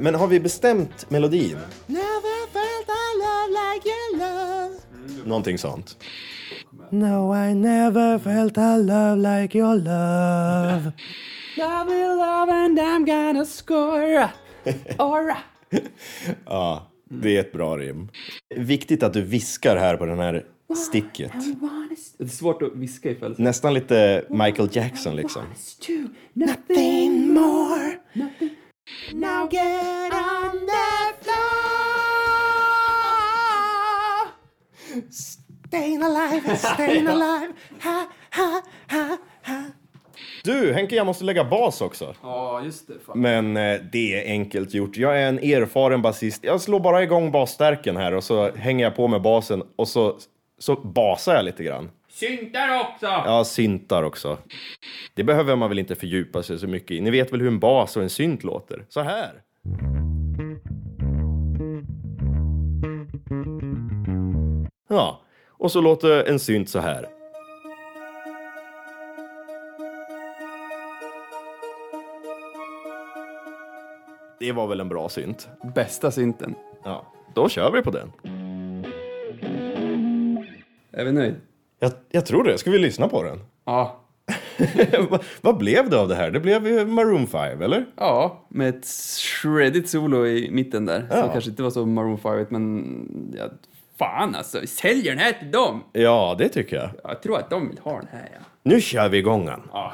men 0.00 0.14
har 0.14 0.26
vi 0.26 0.40
bestämt 0.40 1.10
melodin? 1.10 1.58
Never 1.86 2.52
felt 2.52 2.88
I 2.88 3.08
love 3.22 3.74
like 3.74 3.88
you 3.88 4.18
love. 4.18 4.74
Någonting 5.24 5.58
sånt. 5.58 5.96
No, 6.90 7.36
I 7.36 7.54
never 7.54 8.18
felt 8.18 8.58
I 8.58 8.76
love 8.76 9.40
like 9.40 9.58
your 9.58 9.74
love. 9.74 10.92
Love 11.58 11.90
you, 11.90 12.16
love 12.16 12.48
and 12.52 12.78
I'm 12.78 13.04
gonna 13.06 13.44
score. 13.44 14.28
Ora. 14.98 15.36
Ja, 16.46 16.90
det 17.08 17.36
är 17.36 17.40
ett 17.40 17.52
bra 17.52 17.76
rim. 17.78 18.08
Viktigt 18.56 19.02
att 19.02 19.12
du 19.12 19.22
viskar 19.22 19.76
här 19.76 19.96
på 19.96 20.06
den 20.06 20.18
här 20.18 20.46
sticket. 20.76 21.32
Det 22.18 22.24
är 22.24 22.28
svårt 22.28 22.62
att 22.62 22.76
viska 22.76 23.10
i 23.10 23.14
falsett. 23.14 23.38
Nästan 23.38 23.74
lite 23.74 24.24
Michael 24.30 24.68
Jackson 24.72 25.16
liksom. 25.16 25.42
Nothing 26.32 27.32
more. 27.34 27.98
Now 29.12 29.48
get 29.52 30.12
on 30.12 30.50
the 30.50 31.14
floor. 31.20 31.62
Staying 35.10 36.02
alive, 36.02 36.56
staying 36.56 37.06
alive. 37.14 37.52
Ha, 37.82 38.06
ha, 38.30 38.62
ha, 38.90 39.16
ha. 39.42 39.62
Du, 40.44 40.72
Henke, 40.72 40.96
jag 40.96 41.06
måste 41.06 41.24
lägga 41.24 41.44
bas 41.44 41.80
också. 41.80 42.14
Ja, 42.22 42.62
just 42.64 42.88
det. 42.88 42.94
Fan. 43.06 43.20
Men 43.20 43.56
eh, 43.56 43.80
det 43.92 44.24
är 44.24 44.30
enkelt 44.32 44.74
gjort. 44.74 44.96
Jag 44.96 45.22
är 45.22 45.28
en 45.28 45.38
erfaren 45.38 46.02
basist. 46.02 46.44
Jag 46.44 46.60
slår 46.60 46.80
bara 46.80 47.02
igång 47.02 47.30
basstärken 47.30 47.96
här 47.96 48.14
och 48.14 48.24
så 48.24 48.50
hänger 48.56 48.84
jag 48.84 48.96
på 48.96 49.08
med 49.08 49.22
basen 49.22 49.62
och 49.76 49.88
så, 49.88 50.16
så 50.58 50.74
basar 50.76 51.34
jag 51.34 51.44
lite 51.44 51.64
grann. 51.64 51.90
Syntar 52.10 52.80
också. 52.80 53.06
Ja, 53.06 53.44
syntar 53.44 54.02
också. 54.02 54.38
Det 55.14 55.24
behöver 55.24 55.56
man 55.56 55.68
väl 55.68 55.78
inte 55.78 55.94
fördjupa 55.94 56.42
sig 56.42 56.58
så 56.58 56.66
mycket 56.66 56.90
i. 56.90 57.00
Ni 57.00 57.10
vet 57.10 57.32
väl 57.32 57.40
hur 57.40 57.48
en 57.48 57.58
bas 57.58 57.96
och 57.96 58.02
en 58.02 58.10
synt 58.10 58.44
låter? 58.44 58.84
Så 58.88 59.00
här. 59.00 59.32
Ja, 64.88 65.20
och 65.48 65.72
så 65.72 65.80
låter 65.80 66.24
en 66.28 66.38
synt 66.38 66.68
så 66.68 66.78
här. 66.78 67.06
Det 74.42 74.52
var 74.52 74.66
väl 74.66 74.80
en 74.80 74.88
bra 74.88 75.08
synt? 75.08 75.48
Bästa 75.74 76.10
synten. 76.10 76.54
Ja, 76.84 77.12
då 77.34 77.48
kör 77.48 77.70
vi 77.70 77.82
på 77.82 77.90
den. 77.90 78.12
Är 80.92 81.04
vi 81.04 81.12
nöjd? 81.12 81.34
Jag, 81.78 81.92
jag 82.10 82.26
tror 82.26 82.44
det. 82.44 82.58
Ska 82.58 82.70
vi 82.70 82.78
lyssna 82.78 83.08
på 83.08 83.22
den? 83.22 83.40
Ja. 83.64 84.00
vad, 85.10 85.24
vad 85.40 85.56
blev 85.58 85.90
det 85.90 86.00
av 86.00 86.08
det 86.08 86.14
här? 86.14 86.30
Det 86.30 86.40
blev 86.40 86.66
ju 86.66 86.86
Maroon 86.86 87.26
5, 87.26 87.62
eller? 87.62 87.86
Ja, 87.96 88.46
med 88.48 88.68
ett 88.68 88.86
shreddigt 89.42 89.88
solo 89.88 90.26
i 90.26 90.50
mitten 90.50 90.86
där. 90.86 91.06
Ja. 91.10 91.22
Som 91.22 91.32
kanske 91.32 91.50
inte 91.50 91.62
var 91.62 91.70
så 91.70 91.86
Maroon 91.86 92.18
5 92.18 92.46
men 92.48 93.34
ja, 93.38 93.44
fan 93.98 94.34
alltså. 94.34 94.60
Vi 94.60 94.66
säljer 94.66 95.12
den 95.12 95.18
här 95.18 95.32
till 95.32 95.50
dem. 95.50 95.84
Ja, 95.92 96.34
det 96.38 96.48
tycker 96.48 96.76
jag. 96.76 96.90
Jag 97.04 97.22
tror 97.22 97.38
att 97.38 97.50
de 97.50 97.68
vill 97.68 97.78
ha 97.78 97.92
den 97.92 98.08
här 98.12 98.28
ja. 98.32 98.44
Nu 98.62 98.80
kör 98.80 99.08
vi 99.08 99.18
igång 99.18 99.46
den. 99.46 99.60
ja. 99.72 99.92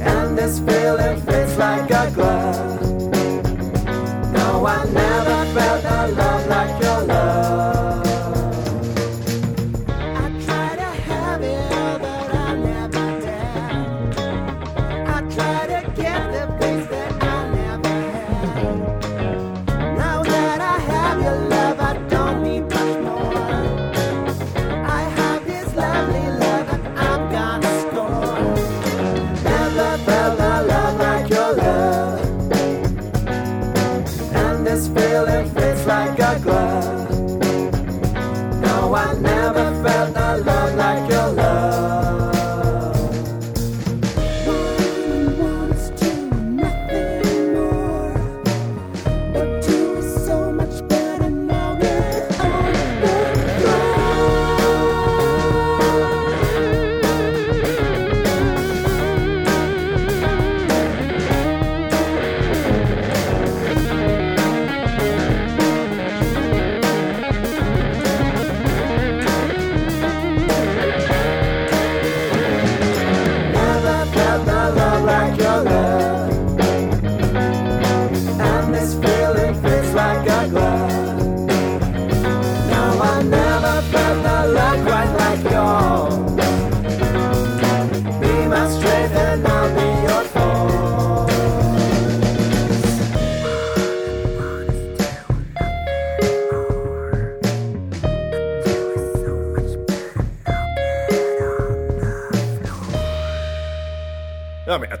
And 0.00 0.38
this 0.38 0.58
feeling 0.60 1.20
fits 1.22 1.56
like 1.56 1.90
a 1.90 2.10
glove. 2.14 2.80
No, 4.32 4.66
I 4.66 4.84
never 4.84 5.44
felt 5.54 5.84
a 5.84 6.08
love 6.12 6.46
like 6.46 6.59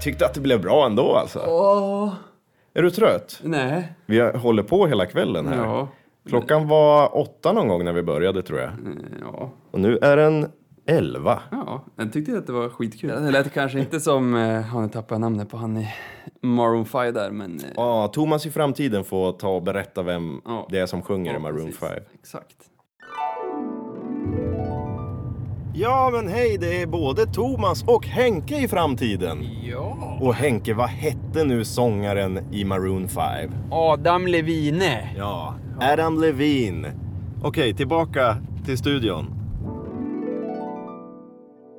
jag 0.00 0.04
tyckte 0.04 0.26
att 0.26 0.34
det 0.34 0.40
blev 0.40 0.60
bra 0.60 0.86
ändå 0.86 1.14
alltså. 1.16 1.44
Åh. 1.48 2.12
Är 2.74 2.82
du 2.82 2.90
trött? 2.90 3.40
Nej. 3.44 3.92
Vi 4.06 4.20
håller 4.20 4.62
på 4.62 4.86
hela 4.86 5.06
kvällen 5.06 5.46
här. 5.48 5.56
Ja. 5.64 5.88
Klockan 6.28 6.68
var 6.68 7.16
åtta 7.18 7.52
någon 7.52 7.68
gång 7.68 7.84
när 7.84 7.92
vi 7.92 8.02
började 8.02 8.42
tror 8.42 8.60
jag. 8.60 8.70
Ja. 9.20 9.50
Och 9.70 9.80
nu 9.80 9.98
är 10.02 10.16
den 10.16 10.46
elva. 10.86 11.42
Ja, 11.50 11.84
jag 11.96 12.12
tyckte 12.12 12.38
att 12.38 12.46
det 12.46 12.52
var 12.52 12.68
skitkul. 12.68 13.08
Det 13.10 13.30
lät 13.30 13.52
kanske 13.54 13.78
inte 13.80 14.00
som, 14.00 14.34
eh, 14.36 14.62
har 14.62 14.82
ni 14.82 14.88
tappat 14.88 15.20
namnet 15.20 15.50
på 15.50 15.56
han 15.56 15.76
i 15.76 15.88
Maroon 16.42 16.84
5 16.86 17.14
där, 17.14 17.30
men... 17.30 17.58
eh, 17.58 17.64
Ja, 17.76 18.08
Thomas 18.12 18.46
i 18.46 18.50
framtiden 18.50 19.04
får 19.04 19.32
ta 19.32 19.48
och 19.48 19.62
berätta 19.62 20.02
vem 20.02 20.40
Ja. 20.44 20.66
det 20.70 20.78
är 20.78 20.86
som 20.86 21.02
sjunger 21.02 21.36
i 21.36 21.38
Maroon 21.38 21.64
precis. 21.66 21.78
5. 21.80 21.90
Exakt. 22.14 22.56
Ja, 25.82 26.10
men 26.12 26.28
hej, 26.28 26.58
det 26.60 26.82
är 26.82 26.86
både 26.86 27.26
Thomas 27.26 27.84
och 27.86 28.06
Henke 28.06 28.64
i 28.64 28.68
framtiden. 28.68 29.46
Ja. 29.62 30.18
Och 30.20 30.34
Henke, 30.34 30.74
vad 30.74 30.88
hette 30.88 31.44
nu 31.44 31.64
sångaren 31.64 32.40
i 32.52 32.64
Maroon 32.64 33.08
5? 33.08 33.50
Adam 33.70 34.26
Levine. 34.26 34.98
Ja, 35.16 35.54
Adam 35.80 36.20
Levine. 36.20 36.86
Okej, 37.42 37.74
tillbaka 37.74 38.36
till 38.64 38.78
studion. 38.78 39.39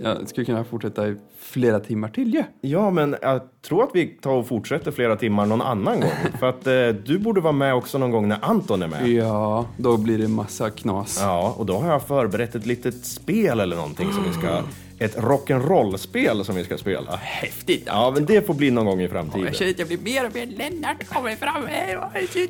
Jag 0.04 0.30
skulle 0.30 0.46
kunna 0.46 0.64
fortsätta 0.64 1.08
i 1.08 1.16
flera 1.40 1.80
timmar 1.80 2.08
till 2.08 2.34
ju. 2.34 2.44
Ja, 2.62 2.90
men 2.90 3.16
jag 3.22 3.42
tror 3.62 3.84
att 3.84 3.90
vi 3.94 4.06
tar 4.06 4.32
och 4.32 4.48
fortsätter 4.48 4.92
flera 4.92 5.16
timmar 5.16 5.46
någon 5.46 5.62
annan 5.62 6.00
gång. 6.00 6.12
För 6.40 6.50
att 6.50 6.68
eh, 6.68 6.88
du 7.06 7.20
borde 7.20 7.42
vara 7.42 7.54
med 7.54 7.76
också 7.76 7.98
någon 7.98 8.12
gång 8.12 8.28
när 8.28 8.38
Anton 8.42 8.82
är 8.82 8.88
med. 8.88 9.08
Ja, 9.08 9.66
då 9.78 9.98
blir 9.98 10.18
det 10.18 10.28
massa 10.28 10.70
knas. 10.70 11.18
Ja, 11.22 11.56
och 11.58 11.66
då 11.66 11.78
har 11.78 11.92
jag 11.92 12.08
förberett 12.08 12.56
ett 12.56 12.66
litet 12.66 13.06
spel 13.06 13.60
eller 13.60 13.76
någonting 13.76 14.14
som 14.14 14.24
vi 14.24 14.34
ska... 14.34 14.62
Ett 15.02 15.18
rock'n'roll-spel 15.18 16.44
som 16.46 16.56
vi 16.56 16.64
ska 16.64 16.78
spela. 16.78 17.16
Häftigt. 17.16 17.84
Ja, 17.86 18.12
men 18.16 18.26
det 18.26 18.48
får 18.48 18.54
bli 18.54 18.72
någon 18.72 18.86
gång 18.86 19.02
i 19.02 19.08
framtiden. 19.08 19.46
Jag 19.46 19.56
känner 19.56 19.72
att 19.72 19.80
jag 19.80 19.88
blir 19.88 19.98
mer 19.98 20.26
och 20.28 20.36
mer 20.36 20.46
Lennart 20.46 21.08
kommer 21.10 21.36
fram. 21.36 21.62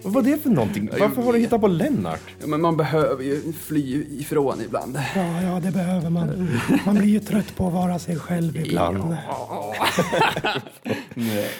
Vad 0.03 0.13
var 0.13 0.21
det 0.21 0.43
för 0.43 0.49
någonting? 0.49 0.89
Varför 0.99 1.21
har 1.21 1.33
du 1.33 1.39
hittat 1.39 1.61
på 1.61 1.67
Lennart? 1.67 2.19
Ja, 2.39 2.47
men 2.47 2.61
man 2.61 2.77
behöver 2.77 3.23
ju 3.23 3.53
fly 3.67 4.05
ifrån 4.19 4.61
ibland. 4.65 4.99
Ja, 5.15 5.41
ja, 5.41 5.59
det 5.63 5.71
behöver 5.71 6.09
man. 6.09 6.49
Man 6.85 6.95
blir 6.95 7.07
ju 7.09 7.19
trött 7.19 7.55
på 7.55 7.67
att 7.67 7.73
vara 7.73 7.99
sig 7.99 8.15
själv 8.15 8.57
ibland. 8.57 9.03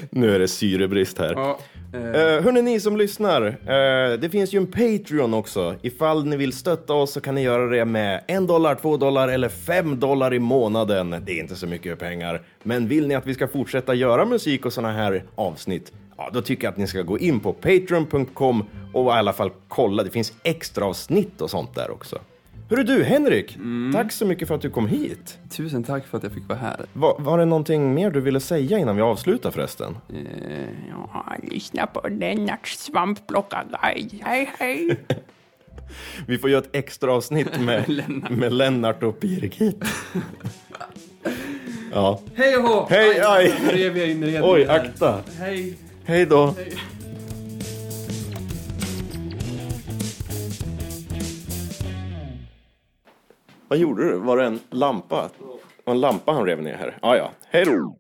Nu 0.10 0.36
är 0.36 0.40
det 0.40 0.48
syrebrist 0.48 1.18
här. 1.18 1.34
Ja, 1.36 1.60
eh, 1.94 2.44
hörni, 2.44 2.62
ni 2.62 2.80
som 2.80 2.98
lyssnar. 2.98 3.42
eh, 3.48 4.18
det 4.20 4.30
finns 4.32 4.54
ju 4.54 4.58
en 4.58 4.68
Patreon 4.68 5.34
också. 5.34 5.76
Ifall 5.82 6.26
ni 6.26 6.36
vill 6.38 6.54
stötta 6.54 6.94
oss 6.94 7.12
så 7.14 7.22
kan 7.22 7.36
ni 7.36 7.42
göra 7.42 7.66
det 7.68 7.86
med 7.86 8.24
en 8.28 8.48
dollar, 8.48 8.76
två 8.76 8.98
dollar 8.98 9.28
eller 9.28 9.50
fem 9.50 10.00
dollar 10.00 10.34
i 10.34 10.40
månaden. 10.40 10.81
Det 10.86 11.32
är 11.32 11.40
inte 11.40 11.56
så 11.56 11.68
mycket 11.68 12.00
pengar. 12.00 12.42
Men 12.64 12.88
vill 12.88 13.08
ni 13.08 13.16
att 13.16 13.28
vi 13.28 13.34
ska 13.34 13.48
fortsätta 13.48 13.94
göra 13.94 14.26
musik 14.26 14.66
och 14.66 14.74
såna 14.74 14.92
här 14.92 15.24
avsnitt, 15.36 15.92
ja, 16.18 16.30
då 16.34 16.42
tycker 16.42 16.64
jag 16.64 16.72
att 16.72 16.78
ni 16.78 16.88
ska 16.88 17.02
gå 17.02 17.20
in 17.20 17.40
på 17.40 17.54
patreon.com 17.54 18.66
och 18.94 19.06
i 19.06 19.10
alla 19.10 19.34
fall 19.34 19.52
kolla. 19.68 20.04
Det 20.04 20.10
finns 20.10 20.34
extra 20.44 20.86
avsnitt 20.86 21.42
och 21.42 21.50
sånt 21.50 21.76
där 21.76 21.92
också. 21.92 22.20
Hörru 22.70 22.84
du, 22.84 23.04
Henrik. 23.04 23.58
Tack 23.94 24.12
så 24.12 24.26
mycket 24.26 24.48
för 24.48 24.56
att 24.56 24.62
du 24.62 24.70
kom 24.70 24.88
hit. 24.88 25.40
tusen 25.50 25.84
tack 25.84 26.08
för 26.08 26.18
att 26.18 26.24
jag 26.24 26.32
fick 26.32 26.48
vara 26.50 26.60
här. 26.60 26.86
Va, 26.94 27.16
var 27.20 27.38
det 27.38 27.46
någonting 27.46 27.94
mer 27.94 28.12
du 28.12 28.22
ville 28.22 28.40
säga 28.40 28.78
innan 28.78 28.96
vi 28.96 29.02
avslutar 29.02 29.52
förresten? 29.52 29.98
Eh, 30.10 30.16
Ja, 31.14 31.26
lyssna 31.44 31.88
på 31.88 32.08
Lennarts 32.10 32.78
svampplockarguide. 32.80 34.20
Hej, 34.24 34.52
hej. 34.60 35.00
Vi 36.28 36.38
får 36.38 36.50
göra 36.50 36.62
ett 36.62 36.76
extra 36.76 37.14
avsnitt 37.14 37.60
med, 37.60 38.04
med 38.32 38.54
Lennart 38.54 39.04
och 39.04 39.16
Birgit. 39.22 39.84
ja. 41.94 42.22
Hej 42.36 42.58
och 42.58 42.64
hå! 42.64 42.88
Hej, 42.90 43.22
aj. 43.22 43.54
Nu 43.62 43.68
rev 43.72 43.98
jag 43.98 44.10
inredningen 44.10 44.44
Oj, 44.46 44.66
här. 44.66 44.80
akta. 44.80 45.22
Hej. 45.40 45.78
Hej 46.06 46.26
då. 46.26 46.56
Vad 53.68 53.80
gjorde 53.80 54.04
du? 54.10 54.18
Var 54.18 54.38
det 54.38 54.46
en 54.46 54.60
lampa? 54.70 55.30
Det 55.38 55.84
var 55.84 55.94
en 55.94 56.02
lampa 56.02 56.32
han 56.32 56.46
rev 56.46 56.62
ner 56.62 56.76
här. 56.76 56.98
Ja, 57.02 57.18
ja. 57.18 57.32
Hej 57.50 57.66
då. 57.66 57.96